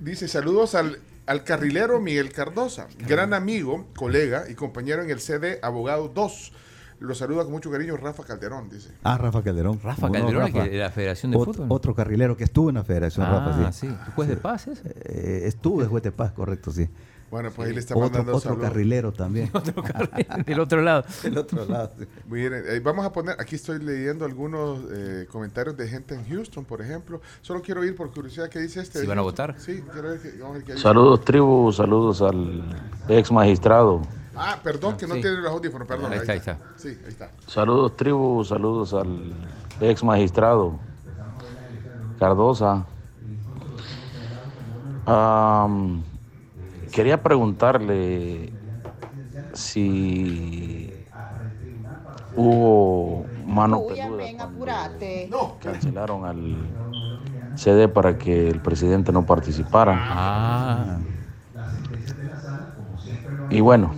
[0.00, 5.58] dice saludos al, al carrilero Miguel Cardosa, gran amigo, colega y compañero en el CD
[5.62, 6.52] Abogado 2.
[7.00, 8.90] Lo saluda con mucho cariño Rafa Calderón, dice.
[9.04, 9.78] Ah, Rafa Calderón.
[9.82, 10.64] Rafa ¿Cómo no, Calderón, Rafa?
[10.64, 11.66] que de la Federación de Ot- Fútbol.
[11.70, 13.86] Otro carrilero que estuvo en la Federación, ah, Rafa, sí.
[13.88, 13.96] sí.
[14.16, 14.82] ¿Juez de paz ese?
[15.04, 16.88] Eh, estuvo de juez de paz, correcto, sí.
[17.30, 18.68] Bueno, pues ahí le está Otro, mandando otro saludos.
[18.70, 19.50] carrilero también.
[20.46, 21.04] Del otro lado.
[21.22, 21.92] Del otro lado.
[21.98, 22.06] sí.
[22.26, 26.64] Miren, eh, vamos a poner, aquí estoy leyendo algunos eh, comentarios de gente en Houston,
[26.64, 27.20] por ejemplo.
[27.42, 29.00] Solo quiero oír por curiosidad qué dice este.
[29.02, 29.54] ¿Si van a votar?
[29.58, 30.82] Sí, quiero ver qué, vamos a ver qué dice.
[30.82, 32.64] Saludos tribu, saludos al
[33.08, 34.00] ex magistrado.
[34.38, 35.20] Ah, perdón, que no Sí.
[35.22, 36.12] tiene los audífonos, perdón.
[36.12, 36.58] Ahí está, ahí está.
[36.76, 37.30] Sí, ahí está.
[37.46, 39.32] Saludos tribu, saludos al
[39.80, 40.78] ex magistrado
[42.18, 42.84] Cardosa.
[45.06, 46.02] Am,
[46.92, 48.52] quería preguntarle
[49.54, 50.92] si
[52.36, 54.24] hubo mano peluda.
[55.30, 56.56] No, cancelaron al
[57.56, 59.96] CD para que el presidente no participara.
[59.98, 60.98] Ah,
[63.50, 63.94] Y bueno,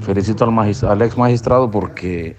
[0.00, 2.36] felicito al, magis- al ex magistrado porque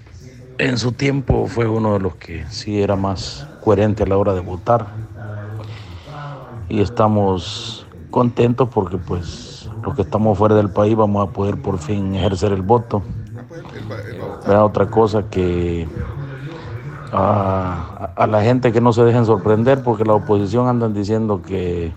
[0.58, 4.34] en su tiempo fue uno de los que sí era más coherente a la hora
[4.34, 4.96] de votar.
[6.68, 11.78] Y estamos contentos porque pues los que estamos fuera del país vamos a poder por
[11.78, 13.04] fin ejercer el voto.
[13.72, 14.50] Él va- él va a votar.
[14.52, 15.88] Vea otra cosa que
[17.10, 21.94] a la gente que no se dejen sorprender porque la oposición andan diciendo que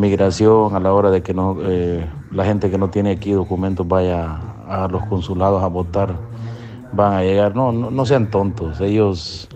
[0.00, 3.86] migración a la hora de que no eh, la gente que no tiene aquí documentos
[3.86, 6.14] vaya a los consulados a votar
[6.92, 7.54] van a llegar.
[7.54, 8.80] No no, no sean tontos.
[8.80, 9.48] Ellos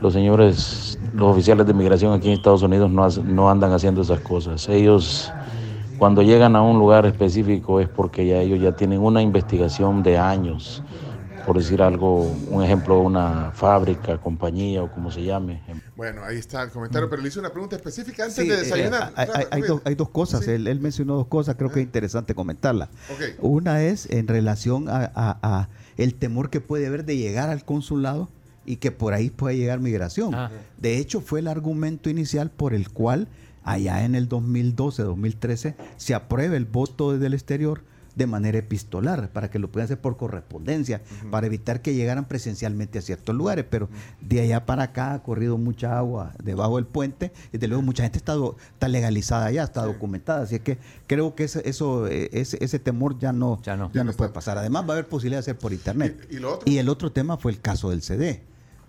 [0.00, 4.20] los señores los oficiales de migración aquí en Estados Unidos no, no andan haciendo esas
[4.20, 4.68] cosas.
[4.68, 5.30] Ellos
[5.98, 10.18] cuando llegan a un lugar específico es porque ya ellos ya tienen una investigación de
[10.18, 10.82] años
[11.46, 15.60] por decir algo, un ejemplo, una fábrica, compañía o como se llame.
[15.96, 18.58] Bueno, ahí está el comentario, pero le hice una pregunta específica antes Sí, de eh,
[18.58, 19.12] desayunar.
[19.16, 20.44] hay, hay- hay dos, hay dos cosas.
[20.44, 20.50] Sí.
[20.52, 22.88] Él, él mencionó dos cosas, creo que es interesante comentarlas.
[23.40, 27.64] Una es en relación a, a- a el temor que puede haber de llegar al
[27.64, 28.28] consulado
[28.64, 30.34] y que por ahí puede llegar migración.
[30.34, 30.50] Ah.
[30.78, 33.26] De hecho, fue el argumento inicial por el cual
[33.64, 37.82] allá en el 2012-2013 se aprueba el voto desde el exterior
[38.14, 41.00] de manera epistolar, para que lo puedan hacer por correspondencia,
[41.30, 43.64] para evitar que llegaran presencialmente a ciertos lugares.
[43.70, 43.88] Pero
[44.20, 48.02] de allá para acá ha corrido mucha agua debajo del puente y de luego mucha
[48.02, 50.42] gente está, do- está legalizada allá, está documentada.
[50.42, 53.90] Así es que creo que ese, eso, eh, ese, ese temor ya no, Ya no.
[53.92, 54.58] ya no puede pasar.
[54.58, 56.26] Además va a haber posibilidad de hacer por internet.
[56.30, 56.72] ¿Y- y lo otro?
[56.72, 58.42] el otro tema fue el caso del CD.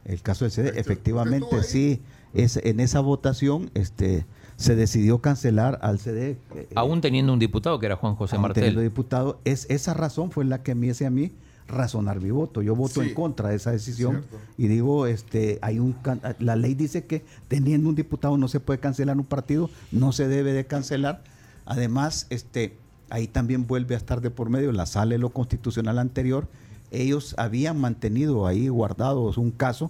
[0.06, 0.92] El caso del CD, Perfecto.
[0.92, 2.02] efectivamente, sí,
[2.34, 4.26] es, en esa votación este,
[4.58, 6.38] se decidió cancelar al CD.
[6.56, 8.90] eh, Aún teniendo un diputado que era Juan José aún teniendo Martel.
[8.90, 11.32] diputado, es, esa razón fue la que me hace a mí
[11.68, 12.62] razonar mi voto.
[12.62, 13.10] Yo voto Sí.
[13.10, 14.38] en contra de esa decisión Cierto.
[14.58, 15.96] y digo, este, hay un
[16.40, 20.28] la ley dice que teniendo un diputado no se puede cancelar un partido, no se
[20.28, 21.24] debe de cancelar.
[21.66, 22.76] Además, este,
[23.10, 26.48] ahí también vuelve a estar de por medio la sala de lo constitucional anterior.
[26.92, 29.90] Ellos habían mantenido ahí guardados un caso.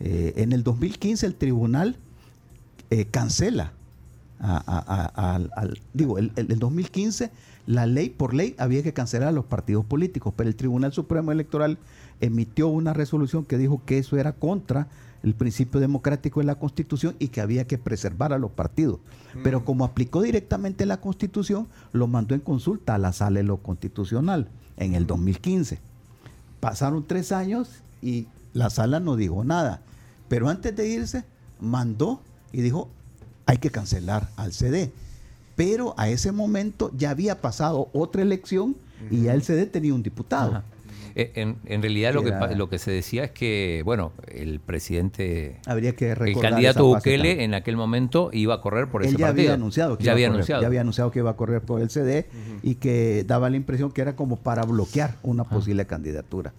[0.00, 1.96] Eh, en el 2015 el tribunal
[2.90, 3.72] eh, cancela
[4.40, 7.30] a- a- a- al, digo, el, el- el 2015
[7.66, 11.32] la ley, por ley, había que cancelar a los partidos políticos, pero el Tribunal Supremo
[11.32, 11.76] Electoral
[12.20, 14.88] emitió una resolución que dijo que eso era contra
[15.22, 19.00] el principio democrático de la Constitución y que había que preservar a los partidos.
[19.42, 23.58] Pero como aplicó directamente la Constitución, lo mandó en consulta a la Sala de lo
[23.58, 25.78] Constitucional en el 2015.
[26.60, 27.68] Pasaron tres años
[28.00, 29.80] y la sala no dijo nada.
[30.28, 31.24] Pero antes de irse,
[31.60, 32.20] mandó
[32.52, 32.88] y dijo,
[33.48, 34.90] hay que cancelar al CD.
[35.56, 38.76] Pero a ese momento ya había pasado otra elección
[39.10, 40.62] y ya el CD tenía un diputado.
[41.14, 45.56] Eh, En, en realidad lo que, lo que se decía es que, bueno, el presidente,
[45.66, 47.40] Habría que el candidato Bukele también.
[47.40, 49.46] en aquel momento iba a correr por Él ese ya partido.
[49.48, 50.60] había anunciado que ya iba a había correr, anunciado.
[50.62, 52.26] ya había anunciado que iba a correr por el CD
[52.62, 56.52] y que daba la impresión que era como para bloquear una posible candidatura.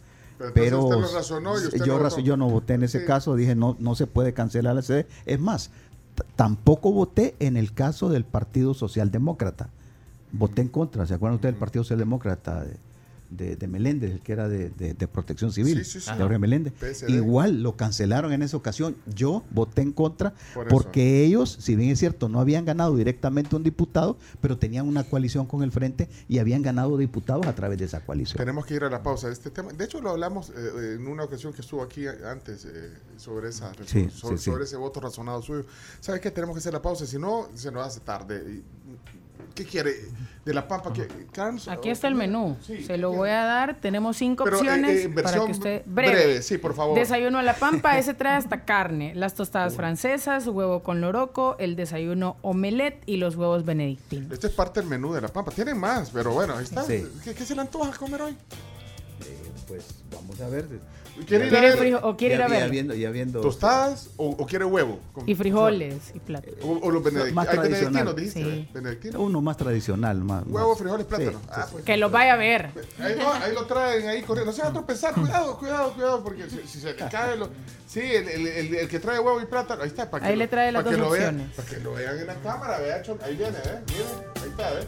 [0.54, 2.20] Pero usted lo razonó y usted yo, votó.
[2.20, 3.06] yo no voté en ese Sí.
[3.06, 5.06] caso, dije no, no se puede cancelar la CD.
[5.26, 5.70] Es más,
[6.36, 9.70] tampoco voté en el caso del Partido Socialdemócrata.
[10.32, 12.66] Voté en contra, ¿se acuerdan ustedes del Partido Socialdemócrata
[13.30, 16.12] de, de, de Meléndez, el que era de, de- de protección civil, Sí, sí, sí.
[16.12, 16.74] de Jorge Meléndez?
[16.74, 17.10] PSD.
[17.10, 18.96] Igual lo cancelaron en esa ocasión.
[19.16, 23.56] Yo voté en contra Por porque ellos, si bien es cierto, no habían ganado directamente
[23.56, 27.78] un diputado, pero tenían una coalición con el frente y habían ganado diputados a través
[27.80, 28.38] de esa coalición.
[28.38, 29.72] Tenemos que ir a la pausa de este tema.
[29.74, 33.72] De hecho, lo hablamos eh, en una ocasión que estuvo aquí antes eh, sobre, esa,
[33.86, 35.66] Sí, sobre, sobre ese voto razonado suyo.
[36.00, 36.32] ¿Sabe qué?
[36.32, 38.44] Tenemos que hacer la pausa, si no, se nos hace tarde.
[38.48, 38.64] Y,
[39.56, 39.94] ¿Qué quiere?
[40.46, 40.92] ¿De la pampa?
[40.94, 41.08] ¿Qué?
[41.68, 42.58] Aquí ¿o está el menú.
[42.66, 43.76] Sí, Se lo ¿qué voy a dar.
[43.76, 45.84] Tenemos cinco Pero, eh, opciones eh, para que usted.
[45.86, 46.12] breve.
[46.14, 46.42] Breve.
[46.42, 46.98] sí, por favor.
[46.98, 51.76] Desayuno a la pampa, ese trae hasta carne, las tostadas francesas, huevo con loroco, el
[51.76, 54.32] desayuno omelette y los huevos benedictinos.
[54.32, 55.52] Este es parte del menú de la pampa.
[55.52, 56.84] Tienen más, pero bueno, ahí está.
[56.84, 57.06] Sí.
[57.24, 58.38] ¿Qué, qué se le antoja comer hoy?
[59.70, 60.66] Pues vamos a ver.
[61.28, 62.70] ¿Quiere ir a ¿Quiere ver frijo- o quiere ir a Ya- ya ver?
[62.72, 65.00] viendo, ya viendo- tostadas o, o quiere huevo?
[65.14, 66.50] Con- Y frijoles y plato.
[66.64, 68.06] O, o los benedict- Más Hay tradicional.
[68.06, 68.44] benedictinos, dijiste.
[68.44, 68.50] Sí.
[68.50, 68.70] ¿eh?
[68.74, 69.22] Benedictinos.
[69.22, 70.18] Uno más tradicional.
[70.24, 71.32] Más, Huevo, más- frijoles, plátano.
[71.32, 71.84] Sí, ah, sí, pues.
[71.86, 72.70] Que los vaya a ver.
[73.00, 74.52] Ahí, no, ahí lo traen ahí corriendo.
[74.52, 75.14] No se va a tropezar.
[75.14, 76.24] Cuidado, cuidado, cuidado.
[76.24, 77.36] Porque si, si se le cae.
[77.36, 77.50] Lo,
[77.88, 79.82] sí, el, el, el, el que trae huevo y plátano.
[79.84, 80.10] Ahí está.
[80.10, 81.56] Para que Ahí lo- le trae las para que lo vean- opciones.
[81.56, 82.80] Para que lo vean en la cámara.
[82.80, 83.80] Vea, chon- ahí viene, ¿eh?
[83.88, 84.88] Miren, ahí está, ¿eh?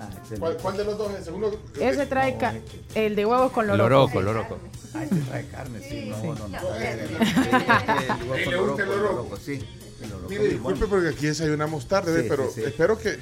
[0.00, 0.08] Ah.
[0.38, 1.28] ¿Cuál, cuál de los dos es?
[1.28, 2.54] Uno, Ese trae ca-
[2.94, 3.88] el de huevos con loroco.
[4.20, 4.58] Loroco, Loroco.
[4.94, 6.06] Ah, este trae carne, sí.
[6.08, 6.58] No, no, no.
[6.76, 9.60] Eh, El- el- el huevo le con gusta el loroco, sí.
[10.02, 12.22] El loroco Mire, disculpe porque aquí desayunamos tarde.
[12.22, 12.62] Sí, pero sí, sí.
[12.66, 13.18] espero que.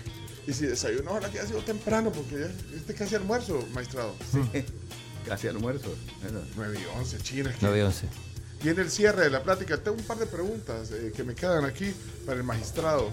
[0.46, 4.14] Y si desayuno, ojalá que haya sido temprano, porque ya este es casi almuerzo, maestrado.
[5.26, 5.94] Casi almuerzo.
[6.22, 7.50] Bueno, 9 y 11, China.
[7.50, 8.06] que- 9 11.
[8.62, 9.76] Viene el cierre de la plática.
[9.76, 11.92] Tengo un par de preguntas eh, que me quedan aquí
[12.24, 13.10] para el magistrado,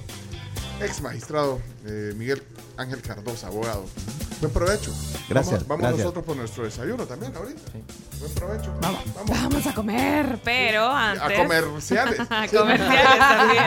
[0.81, 2.41] ex magistrado eh, Miguel
[2.77, 3.85] Ángel Cardosa, abogado.
[4.41, 4.91] Buen provecho.
[5.29, 5.99] Gracias, Vamos, vamos gracias.
[5.99, 7.61] nosotros por nuestro desayuno también ahorita.
[8.19, 8.75] Buen provecho.
[8.81, 9.01] Vamos.
[9.15, 9.29] Vamos.
[9.29, 11.39] Vamos a comer, pero antes.
[11.39, 12.19] A comerciales.
[12.29, 13.63] A comerciales también.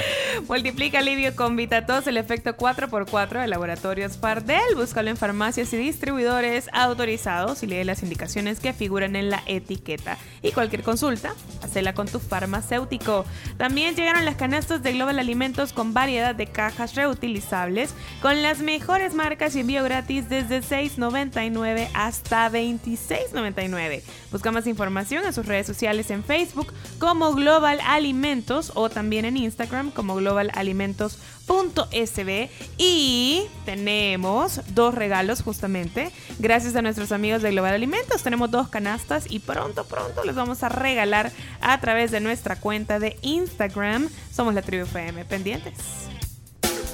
[0.48, 4.76] Multiplica alivio con Vitatos, el efecto 4x4 de Laboratorios Fardel.
[4.76, 10.18] Búscalo en farmacias y distribuidores autorizados y lee las indicaciones que figuran en la etiqueta.
[10.40, 13.24] Y cualquier consulta, hacela con tu farmacéutico.
[13.56, 19.14] También llegaron las canastas de Global Alimentos con variedad de cajas reutilizables con las mejores
[19.14, 24.02] marcas y envío gratis desde $6.99 hasta $26.99 2019.
[24.32, 29.36] Busca más información en sus redes sociales en Facebook como Global Alimentos o también en
[29.36, 36.10] Instagram como Global Alimentos .sb y tenemos dos regalos justamente.
[36.38, 40.62] Gracias a nuestros amigos de Global Alimentos tenemos dos canastas y pronto pronto les vamos
[40.62, 44.08] a regalar a través de nuestra cuenta de Instagram.
[44.32, 46.15] Somos la tribu FM pendientes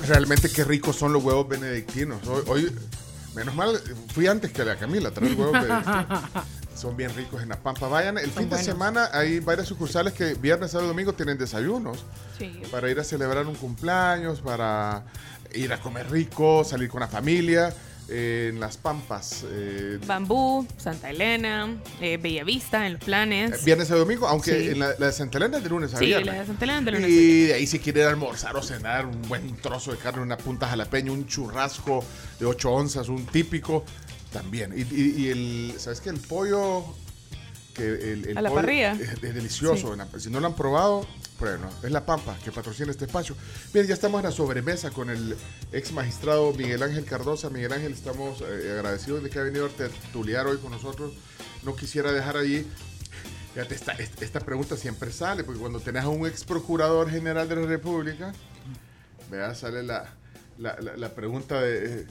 [0.07, 2.27] Realmente qué ricos son los huevos benedictinos.
[2.27, 2.73] Hoy, hoy,
[3.35, 3.81] menos mal,
[4.13, 6.23] fui antes que la Camila a traer huevos benedictinos.
[6.75, 7.87] Son bien ricos en la Pampa.
[7.87, 12.05] Vayan, el fin de semana hay varias sucursales que viernes, sábado y domingo tienen desayunos.
[12.39, 12.63] Sí.
[12.71, 15.05] Para ir a celebrar un cumpleaños, para
[15.55, 17.73] ir a comer rico, salir con la familia.
[18.09, 19.45] Eh, en las Pampas.
[19.49, 21.69] eh, Bambú, Santa Elena,
[22.01, 23.65] eh, Bellavista en los planes.
[23.65, 24.69] Viernes a domingo, aunque Sí.
[24.71, 26.27] en la, la de Santa Elena es de lunes a Sí, viernes.
[26.35, 28.57] la de Santa Elena es de lunes Y de ahí si quiere ir a almorzar
[28.57, 32.05] o cenar, un buen trozo de carne, una punta jalapeño, un churrasco
[32.39, 33.85] de 8 onzas, un típico,
[34.33, 34.73] también.
[34.77, 36.11] Y, y- y el, ¿sabes qué?
[36.11, 36.85] El pollo...
[37.75, 38.93] Que el, el A la pollo parrilla.
[38.93, 39.95] Es, es delicioso.
[40.15, 40.21] Sí.
[40.21, 41.07] Si no lo han probado,
[41.39, 41.69] pruébenlo.
[41.83, 43.35] Es La Pampa que patrocina este espacio.
[43.73, 45.37] Bien, ya estamos en la sobremesa con el
[45.73, 47.49] ex magistrado Miguel Ángel Cardosa.
[47.51, 51.13] Miguel Ángel, estamos eh, agradecidos de que ha venido a tertuliar hoy con nosotros.
[51.63, 52.67] No quisiera dejar allí
[53.55, 57.57] Fíjate, esta, esta- pregunta siempre sale, porque cuando tenés a un ex procurador general de
[57.57, 58.33] la República,
[59.31, 60.15] vea, sale la,
[60.59, 62.01] la, la- la pregunta de...
[62.01, 62.07] eh,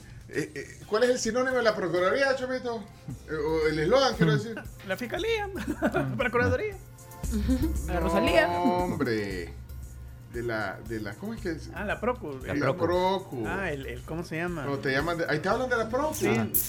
[0.86, 2.82] ¿Cuál es el sinónimo de la Procuraduría, Chomito?
[3.28, 4.54] Eh, o el eslogan, quiero decir.
[4.88, 5.48] La fiscalía,
[6.16, 6.76] Procuraduría.
[7.86, 8.46] La Rosalía.
[8.48, 9.54] No, hombre.
[10.32, 11.68] De la, de la, ¿cómo es que es?
[11.74, 12.38] Ah, la Procu.
[12.46, 13.44] La El- Procu.
[13.46, 14.62] Ah, el, el- ¿cómo se llama?
[14.62, 16.14] Cuando te llaman de- ahí te hablan de la Procu.
[16.14, 16.28] Sí.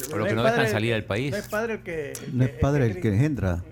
[0.09, 1.31] Por lo No que no dejan salir del país.
[1.31, 2.11] No es padre el que.
[2.11, 3.63] el No es padre el que engendra.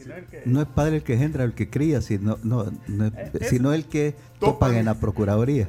[0.00, 2.72] Ajá, sino el que- No es padre el que engendra, el que cría, sino, no,
[2.88, 4.52] no es- Eh, sino el que Topan.
[4.54, 5.68] topan en la Procuraduría.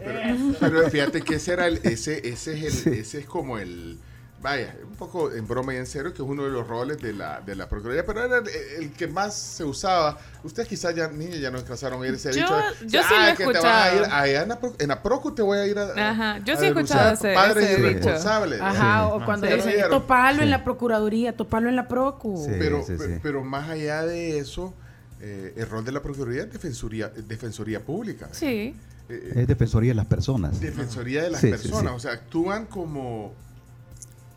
[0.59, 3.97] Pero fíjate que ese era el, ese, ese es el, ese es como el,
[4.41, 7.13] vaya, un poco en broma y en serio, que es uno de los roles de
[7.13, 10.17] la, de la Procuraduría, pero era el, el que más se usaba.
[10.43, 12.59] Ustedes quizás ya, niños, ya no alcanzaron a ir ese Yo- dicho.
[12.87, 14.15] yo sí lo he "Ah, que te vas a ir escuchado".
[14.21, 16.09] allá en la, Pro- en la Procu te voy a ir a.
[16.11, 17.89] Ajá, yo a sí he escuchado ese- Padres ese dicho.
[17.89, 18.61] irresponsables.
[18.61, 19.11] Ajá, Sí.
[19.13, 19.53] o cuando Sí.
[19.53, 22.43] dicen, topalo en la Procuraduría, topalo en la Procu.
[22.45, 22.51] Sí.
[22.57, 23.19] Pero, sí, pe- sí.
[23.21, 24.73] pero más allá de eso,
[25.19, 28.29] eh, el rol de la Procuraduría es defensoría, defensoría pública.
[28.31, 28.75] Sí.
[29.09, 30.59] Eh, Es defensoría de las personas.
[30.59, 31.95] defensoría de las Sí, sí, personas, sí.
[31.97, 33.33] o sea, actúan como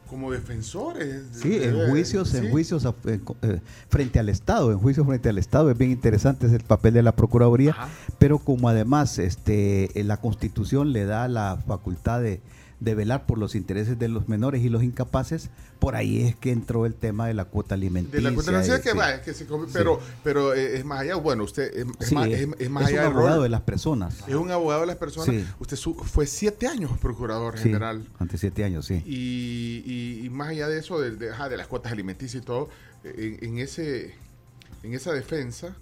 [0.09, 1.23] como defensores.
[1.33, 2.37] Sí, de- en de- juicios, sí.
[2.39, 2.85] en juicios
[3.25, 6.63] co- eh, frente al Estado, en juicios frente al Estado es bien interesante es el
[6.63, 7.89] papel de la Procuraduría, Ajá.
[8.19, 12.41] pero como además este eh, la Constitución le da la facultad de,
[12.81, 15.49] de velar por los intereses de los menores y los incapaces,
[15.79, 18.21] por ahí es que entró el tema de la cuota De alimenticia.
[18.21, 18.97] la cuestión y- que sí.
[18.99, 22.15] va, que se come- pero, pero eh, es más allá, bueno, usted es, es Sí,
[22.15, 24.19] más, es, es- es más es allá un abogado de las personas.
[24.29, 25.29] Es un abogado de las personas.
[25.35, 25.45] Sí.
[25.61, 28.07] Usted su- fue siete años procurador general.
[28.19, 29.03] ante siete años, sí.
[29.07, 32.45] Y, y- y más allá de eso, de, de- ajá, de las cuotas alimenticias y
[32.47, 32.69] todo,
[33.05, 34.15] en, en ese,
[34.83, 35.77] en esa defensa,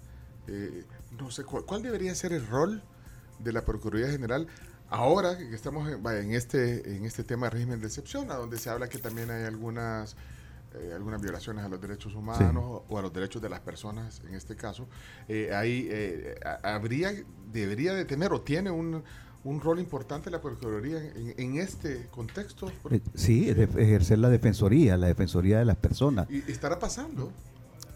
[0.47, 0.83] eh,
[1.19, 2.81] no sé, ¿cuál, cuál debería ser el rol
[3.39, 4.47] de la Procuraduría General
[4.93, 8.69] ahora que estamos en, este, en este tema de régimen de excepción, a donde se
[8.69, 10.15] habla que también hay algunas,
[10.75, 14.35] eh, algunas violaciones a los derechos humanos o a los derechos de las personas, en
[14.35, 14.87] este caso,
[15.27, 17.11] eh, ahí eh, habría,
[17.51, 19.03] debería de tener o tiene un,
[19.43, 22.71] un rol importante la Procuraduría en, en este contexto.
[22.91, 26.29] Eh, Sí, ejercer la defensoría, la defensoría de las personas.
[26.29, 27.31] Y estará pasando.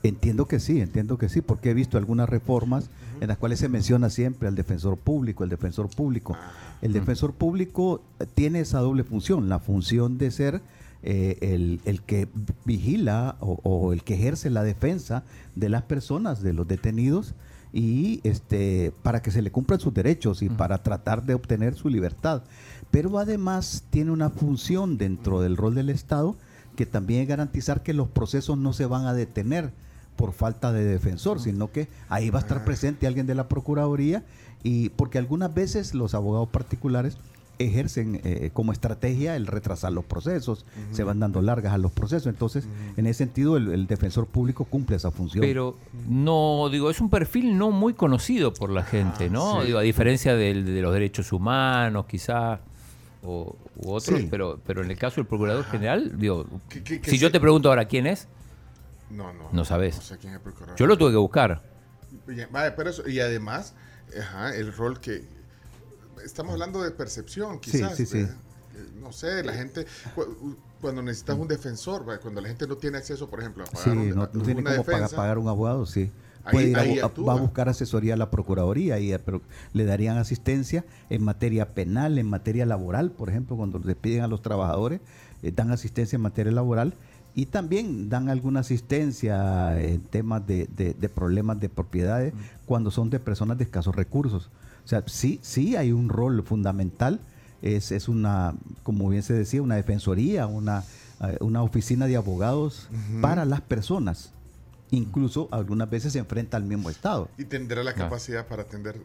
[0.08, 2.90] Entiendo que sí, entiendo que sí, porque he visto algunas reformas
[3.20, 6.38] en las cuales se menciona siempre al defensor público, el defensor público.
[6.82, 10.62] El defensor público eh, tiene esa doble función, la función de ser
[11.04, 12.28] eh, el, el que
[12.66, 15.24] vigila o, o el que ejerce la defensa
[15.56, 17.34] de las personas, de los detenidos,
[17.74, 21.90] y este para que se le cumplan sus derechos y para tratar de obtener su
[21.90, 22.44] libertad.
[22.92, 26.36] Pero además tiene una función dentro del rol del Estado
[26.76, 29.72] que también es garantizar que los procesos no se van a detener
[30.18, 34.26] por falta de defensor, sino que ahí va a estar presente alguien de la Procuraduría
[34.64, 37.18] y porque algunas veces los abogados particulares
[37.60, 42.28] ejercen eh, como estrategia el retrasar los procesos, se van dando largas a los procesos,
[42.28, 45.42] entonces en ese sentido el, el defensor público cumple esa función.
[45.42, 45.76] Pero
[46.08, 49.62] no, digo, es un perfil no muy conocido por la gente, ¿no?
[49.62, 49.68] sí.
[49.68, 52.60] Digo, a diferencia del- de los derechos humanos, quizás,
[53.24, 54.28] o, u otros, Sí.
[54.30, 57.40] pero, pero en el caso del Procurador General, digo, ¿Qué- qué- qué si yo te
[57.40, 58.28] pregunto ahora quién es,
[59.10, 59.50] No, no.
[59.52, 59.96] No sabes.
[59.96, 60.42] No sé quién es
[60.78, 61.62] yo lo tuve que buscar.
[62.28, 63.74] Y- vaya, pero eso, y además,
[64.20, 65.26] ajá, el rol que.
[66.26, 67.96] Estamos hablando de percepción, Sí, quizás.
[67.96, 68.18] sí, sí.
[68.20, 68.36] ¿verdad?
[68.76, 69.86] Eh, No sé, la gente.
[70.16, 73.72] cu- Cuando necesitas un defensor, cuando la gente no tiene acceso, por ejemplo, a Sí,
[73.76, 75.16] pagar un- no, no tiene cómo pagar, defensa.
[75.16, 76.12] pagar un abogado, sí.
[76.44, 77.34] Ahí- Puede ir a ahí bu- a- actúa.
[77.34, 79.42] va a buscar asesoría a la Procuraduría y a- pero
[79.74, 84.44] le darían asistencia en materia penal, en materia laboral, por ejemplo, cuando despiden a los
[84.44, 85.02] trabajadores,
[85.42, 86.94] eh, dan asistencia en materia laboral
[87.38, 92.34] Y también dan alguna asistencia en temas de, de- de problemas de propiedades
[92.66, 94.50] cuando son de personas de escasos recursos.
[94.84, 97.20] O sea, sí, sí hay un rol fundamental.
[97.62, 100.84] Es, es una, como bien se decía, una defensoría, una,
[101.22, 102.90] eh, una oficina de abogados
[103.22, 104.32] para las personas.
[104.90, 107.30] Incluso algunas veces se enfrenta al mismo Estado.
[107.38, 109.00] Y tendrá la capacidad para atender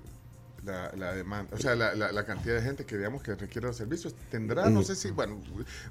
[0.64, 3.66] la, la demanda, o sea, la, la- la cantidad de gente que digamos que requiere
[3.66, 4.14] los servicios.
[4.30, 5.38] Tendrá, no Eh, sé si, bueno,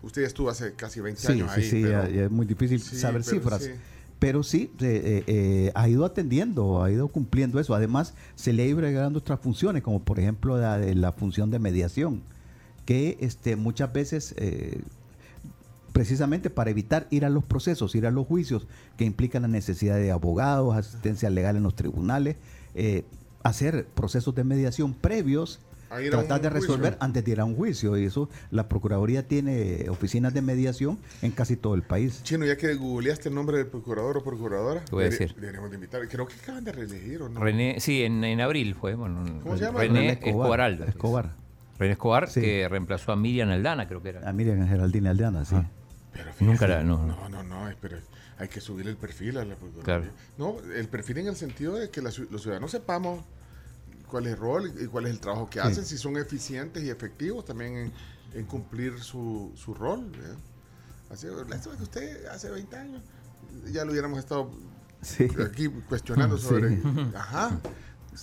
[0.01, 1.69] usted ya estuvo hace casi 20 Sí, años sí, ahí.
[1.69, 3.63] sí, pero- ya- ya es muy difícil Sí, saber pero cifras.
[3.63, 3.71] sí.
[4.19, 7.73] Pero sí, eh, eh, eh, ha ido atendiendo, ha ido cumpliendo eso.
[7.73, 11.57] Además, se le ha ido agregando otras funciones, como por ejemplo la, la función de
[11.59, 12.21] mediación,
[12.85, 14.79] que este, muchas veces, eh,
[15.91, 18.67] precisamente para evitar ir a los procesos, ir a los juicios,
[18.97, 22.37] que implican la necesidad de abogados, asistencia legal en los tribunales,
[22.75, 23.03] eh,
[23.43, 25.59] hacer procesos de mediación previos
[26.09, 26.97] tratar de resolver juicio.
[27.05, 27.97] antes de ir a un juicio.
[27.97, 32.21] Y eso, la Procuraduría tiene oficinas de mediación en casi todo el país.
[32.23, 35.35] Chino, ya que googleaste el nombre del procurador o procuradora, voy a deberi- decir.
[35.35, 36.07] deberíamos de invitar.
[36.07, 37.41] Creo que acaban de reelegir, ¿o no?
[37.41, 38.95] René, sí, en, en abril fue.
[38.95, 39.79] Bueno, ¿Cómo se llama?
[39.81, 40.29] René, René Escobar.
[40.29, 40.61] Escobar.
[40.61, 40.95] Álvarez.
[40.95, 41.29] Escobar.
[41.77, 42.39] René Escobar, Sí.
[42.41, 44.29] que reemplazó a Miriam Aldana, creo que era.
[44.29, 45.55] A Miriam Geraldine Aldeana, sí.
[46.13, 47.17] Pero Nunca la- no, no.
[47.17, 47.97] no, no, no, espera,
[48.41, 49.55] hay que subir el perfil a la.
[49.83, 50.05] Claro.
[50.37, 53.23] No, el perfil en el sentido de que la los ciudadanos sepamos
[54.07, 55.67] cuál es el rol y cuál es el trabajo que Sí.
[55.67, 57.93] hacen, si son eficientes y efectivos también en,
[58.33, 60.09] en cumplir su, su rol.
[60.09, 60.35] ¿verdad?
[61.11, 63.01] Así, que usted hace 20 años
[63.71, 64.51] ya lo hubiéramos estado
[65.01, 65.27] Sí.
[65.45, 66.43] aquí cuestionando Sí.
[66.47, 66.77] sobre.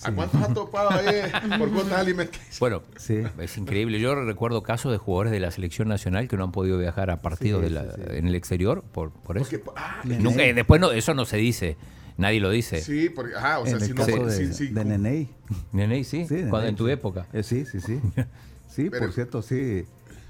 [0.03, 1.21] ¿A cuántos ha topado ahí
[1.57, 2.57] por cuotas alimenticias?
[2.59, 3.21] Bueno, Sí.
[3.39, 3.99] es increíble.
[3.99, 7.21] Yo recuerdo casos de jugadores de la selección nacional que no han podido viajar a
[7.21, 8.15] partidos Sí, de la- sí, sí.
[8.17, 9.49] en el exterior por, por eso.
[9.49, 11.75] Porque, ah, Nunca, después no, eso no se dice.
[12.17, 12.81] Nadie lo dice.
[12.81, 15.29] sí, porque, ajá, o sea, en el si no, de, sí, sí, de Neney.
[15.71, 16.91] Neney, sí, Sí, cuando, en tu sí.
[16.91, 17.27] época.
[17.33, 17.99] Eh, sí, sí, sí.
[18.69, 19.85] Sí, Pero- por cierto, sí.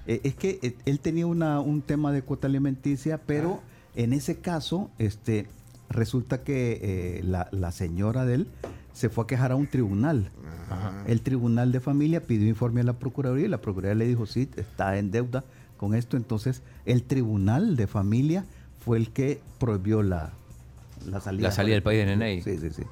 [0.08, 3.62] Eh, es que eh, él tenía una, un tema de cuota alimenticia, pero
[3.96, 5.48] en ese caso, este,
[5.90, 8.48] resulta que eh, la, la señora de él
[8.94, 10.32] se fue a quejar a un tribunal.
[11.08, 14.50] El tribunal de familia pidió informe a la Procuraduría y la Procuraduría le dijo, sí,
[14.56, 15.44] está en deuda
[15.78, 16.18] con esto.
[16.18, 18.46] Entonces, el tribunal de familia
[18.80, 20.32] fue el que prohibió la,
[21.06, 21.48] la salida.
[21.48, 22.42] La salida del país de Neney.
[22.42, 22.84] Sí, sí, sí.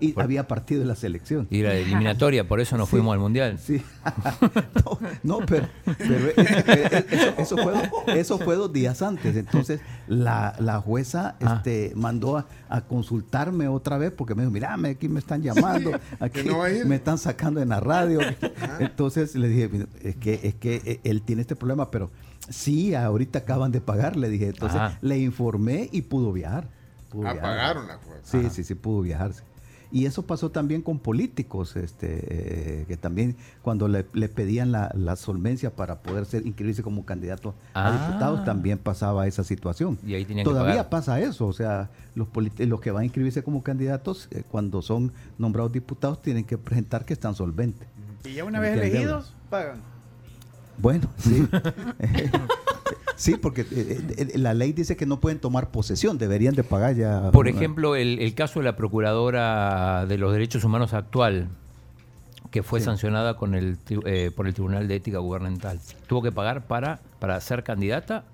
[0.00, 1.46] Y había partido de la selección.
[1.50, 2.90] Y era de eliminatoria, por eso no Sí.
[2.90, 3.58] fuimos al mundial.
[3.58, 3.82] Sí.
[4.84, 5.68] no, no, pero,
[5.98, 7.06] pero, eh, eh,
[7.38, 9.36] eso, eso fue, eso fue dos días antes.
[9.36, 11.56] Entonces, la, la jueza Ah.
[11.56, 15.92] este, mandó a, a consultarme otra vez porque me dijo, mira, aquí me están llamando,
[16.20, 18.20] aquí no me están sacando en la radio.
[18.80, 22.10] Entonces le dije, "Mira, es que, es que eh, él tiene este problema, pero
[22.48, 24.48] sí, ahorita acaban de pagar, le dije.
[24.48, 24.98] Entonces, Ah.
[25.00, 26.68] le informé y pudo viajar.
[27.10, 27.50] pudo Ah, viajar.
[27.50, 28.20] pagaron la cuota.
[28.24, 29.42] Sí, sí, sí, pudo viajarse.
[29.92, 34.90] Y eso pasó también con políticos, este, eh, que también cuando le, le pedían la,
[34.94, 37.88] la solvencia para poder ser inscribirse como candidato Ah.
[37.88, 39.98] a diputados, también pasaba esa situación.
[40.04, 42.28] Y ahí tenían que Todavía pasa eso, o sea, los,
[42.58, 47.04] los que van a inscribirse como candidatos, eh, cuando son nombrados diputados, tienen que presentar
[47.04, 47.86] que están solventes.
[48.24, 49.80] Y ya una vez elegidos, pagan.
[50.78, 51.46] Bueno, sí.
[53.16, 56.94] sí, porque eh, eh, la ley dice que no pueden tomar posesión, deberían de pagar
[56.94, 57.30] ya.
[57.32, 61.48] Por ejemplo, el, el caso de la Procuradora de los Derechos Humanos actual,
[62.50, 66.32] que fue sancionada con el, tri- eh, por el Tribunal de Ética Gubernamental, ¿tuvo que
[66.32, 68.24] pagar para, para ser candidata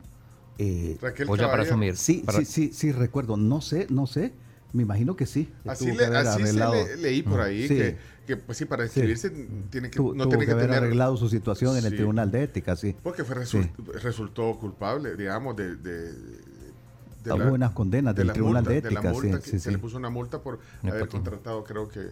[0.59, 1.97] Eh, o ya para asumir?
[1.97, 3.37] Sí, Para- sí, sí, sí, recuerdo.
[3.37, 4.33] No sé, no sé.
[4.75, 5.49] Me imagino que sí.
[5.67, 7.75] Así, le, así se le- leí por ahí Sí.
[7.75, 7.97] que,
[8.27, 9.01] que, pues sí, para Sí.
[9.01, 9.31] inscribirse
[9.71, 10.73] tiene que, Tu- no tiene que, tener...
[10.77, 11.95] arreglado su situación en el.
[11.95, 12.95] Tribunal de Ética, sí.
[13.03, 13.71] Porque fue resul-
[14.01, 15.77] resultó culpable, digamos, de...
[15.77, 19.59] de, de Hubo unas condenas del la Tribunal de la Ética, multa sí, que sí,
[19.61, 22.09] se le puso una multa por haber contratado, creo que,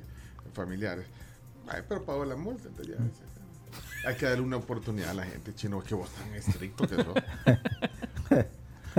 [0.52, 1.06] familiares.
[1.68, 4.08] Ay, pero pagó la multa, entonces ya...
[4.08, 7.14] Hay que darle una oportunidad a la gente, chino, que vos tan estricto que sos.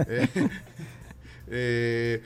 [0.07, 0.29] Eh,
[1.47, 2.21] eh,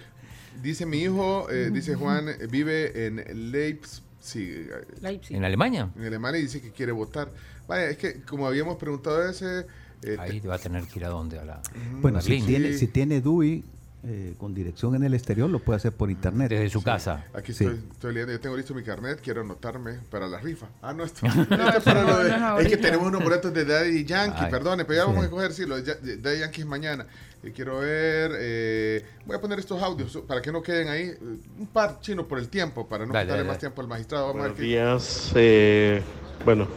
[0.61, 4.03] dice mi hijo, eh, dice Juan, vive en Leipzig,
[4.35, 5.35] eh, Leipzig.
[5.35, 5.89] ¿En Alemania?
[5.95, 7.29] en Alemania y dice que quiere votar.
[7.67, 9.65] Vaya, es que como habíamos preguntado ese,
[10.03, 11.61] eh, Ahí te va a tener que ir a dónde, a la
[12.01, 12.79] Bueno, si tiene, Sí.
[12.79, 13.63] si tiene DUI
[14.07, 16.49] eh, con dirección en el exterior, lo puede hacer por internet.
[16.49, 17.25] desde su casa.
[17.33, 17.63] aquí Sí.
[17.65, 20.67] estoy, estoy leyendo, yo tengo listo mi carnet, quiero anotarme para la rifa.
[20.81, 21.41] Ah, no, esto, esto
[21.77, 24.51] es para lo de- no es es que tenemos unos boletos de Daddy Yankee, Ay,
[24.51, 25.27] perdone, pero ya vamos sí.
[25.27, 27.07] a coger, sí, los Daddy Yankee es mañana.
[27.43, 31.17] Eh, quiero ver, eh, voy a poner estos audios para que no queden ahí, eh,
[31.59, 34.27] un par chino por el tiempo, para no Dale, dale, más tiempo al magistrado.
[34.27, 35.31] Vamos a ver Buenos días.
[35.35, 36.01] eh,
[36.43, 36.67] bueno,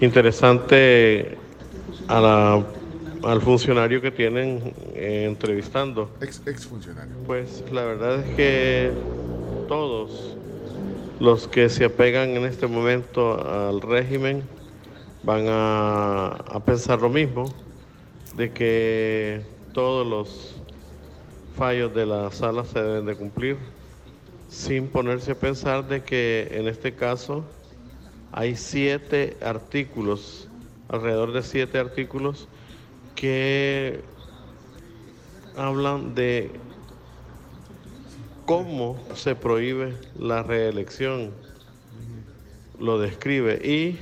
[0.00, 1.36] interesante
[2.08, 2.66] a la-
[3.22, 6.10] al funcionario que tienen eh, entrevistando.
[6.20, 7.14] Ex, ex funcionario.
[7.26, 8.90] Pues la verdad es que
[9.68, 10.36] todos
[11.20, 14.42] los que se apegan en este momento al régimen
[15.22, 17.52] van a, a pensar lo mismo,
[18.36, 19.42] de que
[19.72, 20.54] todos los
[21.56, 23.56] fallos de la sala se deben de cumplir,
[24.48, 27.44] sin ponerse a pensar de que en este caso
[28.30, 30.48] hay siete artículos,
[30.88, 32.48] alrededor de siete artículos
[33.18, 34.04] que
[35.54, 36.60] hablan de
[38.44, 41.34] cómo se prohíbe la reelección.
[42.78, 43.98] Lo describe y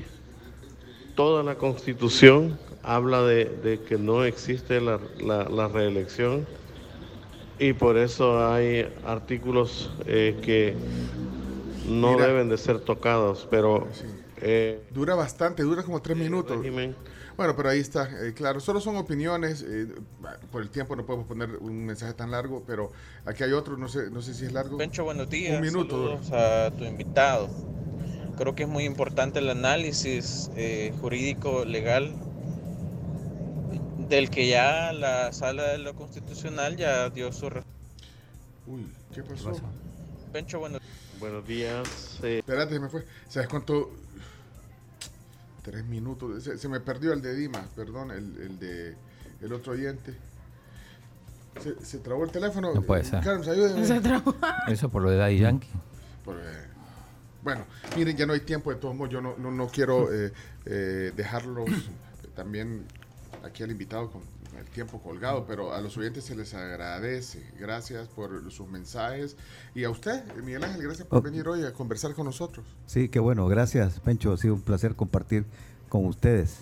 [1.14, 6.46] toda la constitución habla de, de que no existe la, la- la reelección
[7.58, 10.76] y por eso hay artículos eh, que
[11.84, 12.20] no Mira.
[12.20, 13.88] deben de ser tocados, pero
[14.36, 16.66] eh, Dura bastante, dura como tres minutos.
[16.66, 16.96] régimen
[17.36, 19.88] Bueno, pero ahí está, eh, claro, solo son opiniones, eh,
[20.50, 22.92] por el tiempo no podemos poner un mensaje tan largo, pero
[23.26, 24.78] aquí hay otro, no sé, no sé si es largo.
[24.78, 25.56] Pencho, buenos días.
[25.56, 26.18] Un minuto.
[26.18, 27.48] Saludos a tu invitado.
[28.38, 32.12] Creo que es muy importante el análisis eh, jurídico legal
[34.08, 37.46] del que ya la sala de lo constitucional ya dio su
[38.66, 39.52] Uy, ¿qué pasó?
[40.32, 40.78] Pencho, bueno,
[41.20, 42.18] buenos días.
[42.22, 43.04] eh, Espérate, me fue.
[43.28, 43.90] ¿Sabes cuánto?
[45.66, 46.44] Tres minutos.
[46.44, 48.94] Se, se me perdió el de Dimas, perdón, el, el de
[49.42, 50.14] el otro oyente.
[51.60, 52.72] Se, se trabó el teléfono.
[52.72, 53.20] No puede ser.
[53.24, 53.46] Carlos.
[53.84, 54.32] Se trabó.
[54.68, 55.68] Eso por lo de Daddy Yankee.
[56.24, 56.66] Por, eh,
[57.42, 57.64] bueno,
[57.96, 59.12] miren, ya no hay tiempo de todos modos.
[59.12, 60.32] Yo no, no, no quiero eh,
[60.66, 61.68] eh, dejarlos
[62.36, 62.86] también
[63.44, 64.22] aquí al invitado con
[64.58, 67.42] el tiempo colgado, pero a los oyentes se les agradece.
[67.58, 69.36] Gracias por sus mensajes.
[69.74, 71.22] Y a usted, Miguel Ángel, gracias por Oh.
[71.22, 72.64] venir hoy a conversar con nosotros.
[72.86, 74.32] Sí, qué bueno, gracias, Pencho.
[74.32, 75.44] Ha sido un placer compartir
[75.88, 76.56] con ustedes.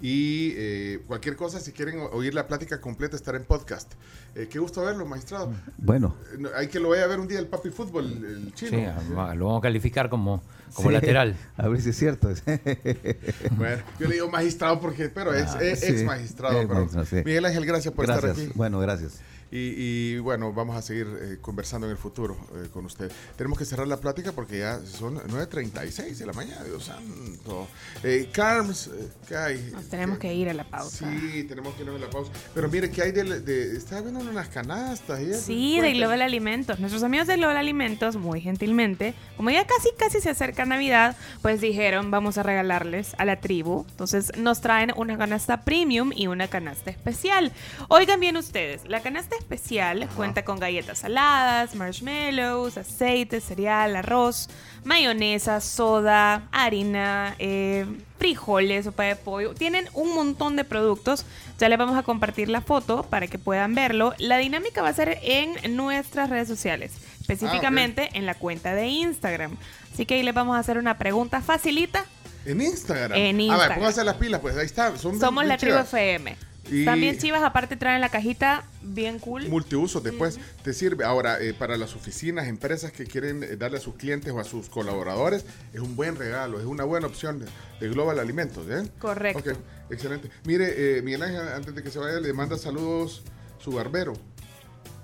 [0.00, 3.92] Y eh, cualquier cosa, si quieren oír la plática completa, estará en podcast.
[4.36, 5.52] Eh, qué gusto verlo, magistrado.
[5.76, 8.70] Bueno, Eh, hay que lo vaya a ver un día el papi fútbol, el, chino.
[8.78, 8.84] Sí,
[9.16, 10.40] ah, lo vamos a calificar como,
[10.74, 11.36] como sí, lateral.
[11.56, 12.28] A ver si es cierto.
[13.56, 16.58] Bueno, yo le digo magistrado porque, pero es, Ah, es sí, ex magistrado.
[16.68, 17.24] pero- magistrado.
[17.24, 18.30] Miguel Ángel, gracias por gracias.
[18.32, 18.52] estar aquí.
[18.56, 19.20] Bueno, gracias.
[19.50, 19.74] Y,
[20.14, 23.10] y, bueno, vamos a seguir eh, conversando en el futuro eh, con usted.
[23.36, 27.66] Tenemos que cerrar la plática porque ya son 9.36 de la mañana, Dios santo.
[28.02, 29.70] Eh, Carms, eh, ¿qué hay?
[29.72, 31.10] Nos tenemos que ir a la pausa.
[31.10, 32.30] Sí, tenemos que irnos a la pausa.
[32.54, 35.34] Pero mire, ¿qué hay de, de estaba viendo unas canastas y?
[35.34, 35.98] Sí, de.
[35.98, 36.78] Global Alimentos.
[36.78, 41.60] Nuestros amigos de Global Alimentos, muy gentilmente, como ya casi casi se acerca Navidad, pues
[41.60, 43.84] dijeron, vamos a regalarles a la tribu.
[43.90, 47.52] Entonces nos traen una canasta premium y una canasta especial.
[47.88, 54.48] Oigan bien ustedes, la canasta especial cuenta con galletas saladas, marshmallows, aceite, cereal, arroz,
[54.84, 57.86] mayonesa, soda, harina, eh,
[58.18, 59.54] frijoles, sopa de pollo.
[59.54, 61.24] Tienen un montón de productos.
[61.58, 64.14] Ya les vamos a compartir la foto para que puedan verlo.
[64.18, 69.56] La dinámica va a ser en nuestras redes sociales, específicamente en la cuenta de Instagram.
[69.92, 72.04] Así que ahí les vamos a hacer una pregunta facilita.
[72.44, 73.12] En Instagram.
[73.18, 73.74] En A ver, Instagram.
[73.78, 74.96] pónganse las pilas, pues ahí está.
[74.96, 75.76] Son Somos la tribu.
[75.78, 76.36] FM.
[76.70, 79.48] Y- También chivas, aparte traen la cajita bien cool.
[79.48, 81.04] Multiusos después te sirve.
[81.04, 84.44] Ahora, eh, para las oficinas, empresas que quieren eh, darle a sus clientes o a
[84.44, 87.46] sus colaboradores, es un buen regalo, es una buena opción de,
[87.80, 88.66] de Global Alimentos.
[88.68, 88.88] ¿eh?
[88.98, 89.50] Correcto.
[89.50, 89.56] Ok,
[89.90, 90.30] excelente.
[90.44, 93.22] Mire, eh, Miguel Ángel, antes de que se vaya, le manda saludos
[93.58, 94.12] su barbero,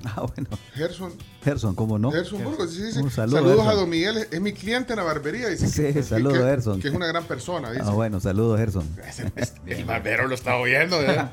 [0.16, 0.48] Ah, bueno.
[0.74, 1.12] Gerson.
[1.42, 2.11] Gerson, ¿cómo no?
[2.12, 2.98] Gerson Burgos, sí, sí.
[3.00, 3.80] Un saludo, Saludos a Gerson.
[3.80, 5.48] don Miguel, es, mi cliente en la barbería.
[5.48, 6.80] Dice Sí, que, saludos, que- Gerson.
[6.80, 7.84] Que es una gran persona, dice.
[7.86, 8.88] Ah, bueno, saludos, Gerson.
[9.66, 11.26] El barbero lo está oyendo, ¿eh?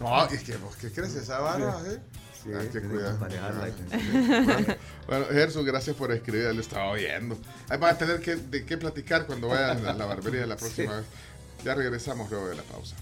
[0.00, 1.98] No, es que vos, ¿qué crees esa barba, eh?
[2.42, 3.18] Sí, Hay que cuidar.
[3.18, 4.76] Bueno,
[5.08, 7.36] bueno, Gerson, gracias por escribir, lo estaba oyendo.
[7.68, 10.96] Ahí van a tener que, de qué platicar cuando vayan a la barbería la próxima
[10.96, 11.06] vez.
[11.64, 12.94] Ya regresamos luego de la pausa.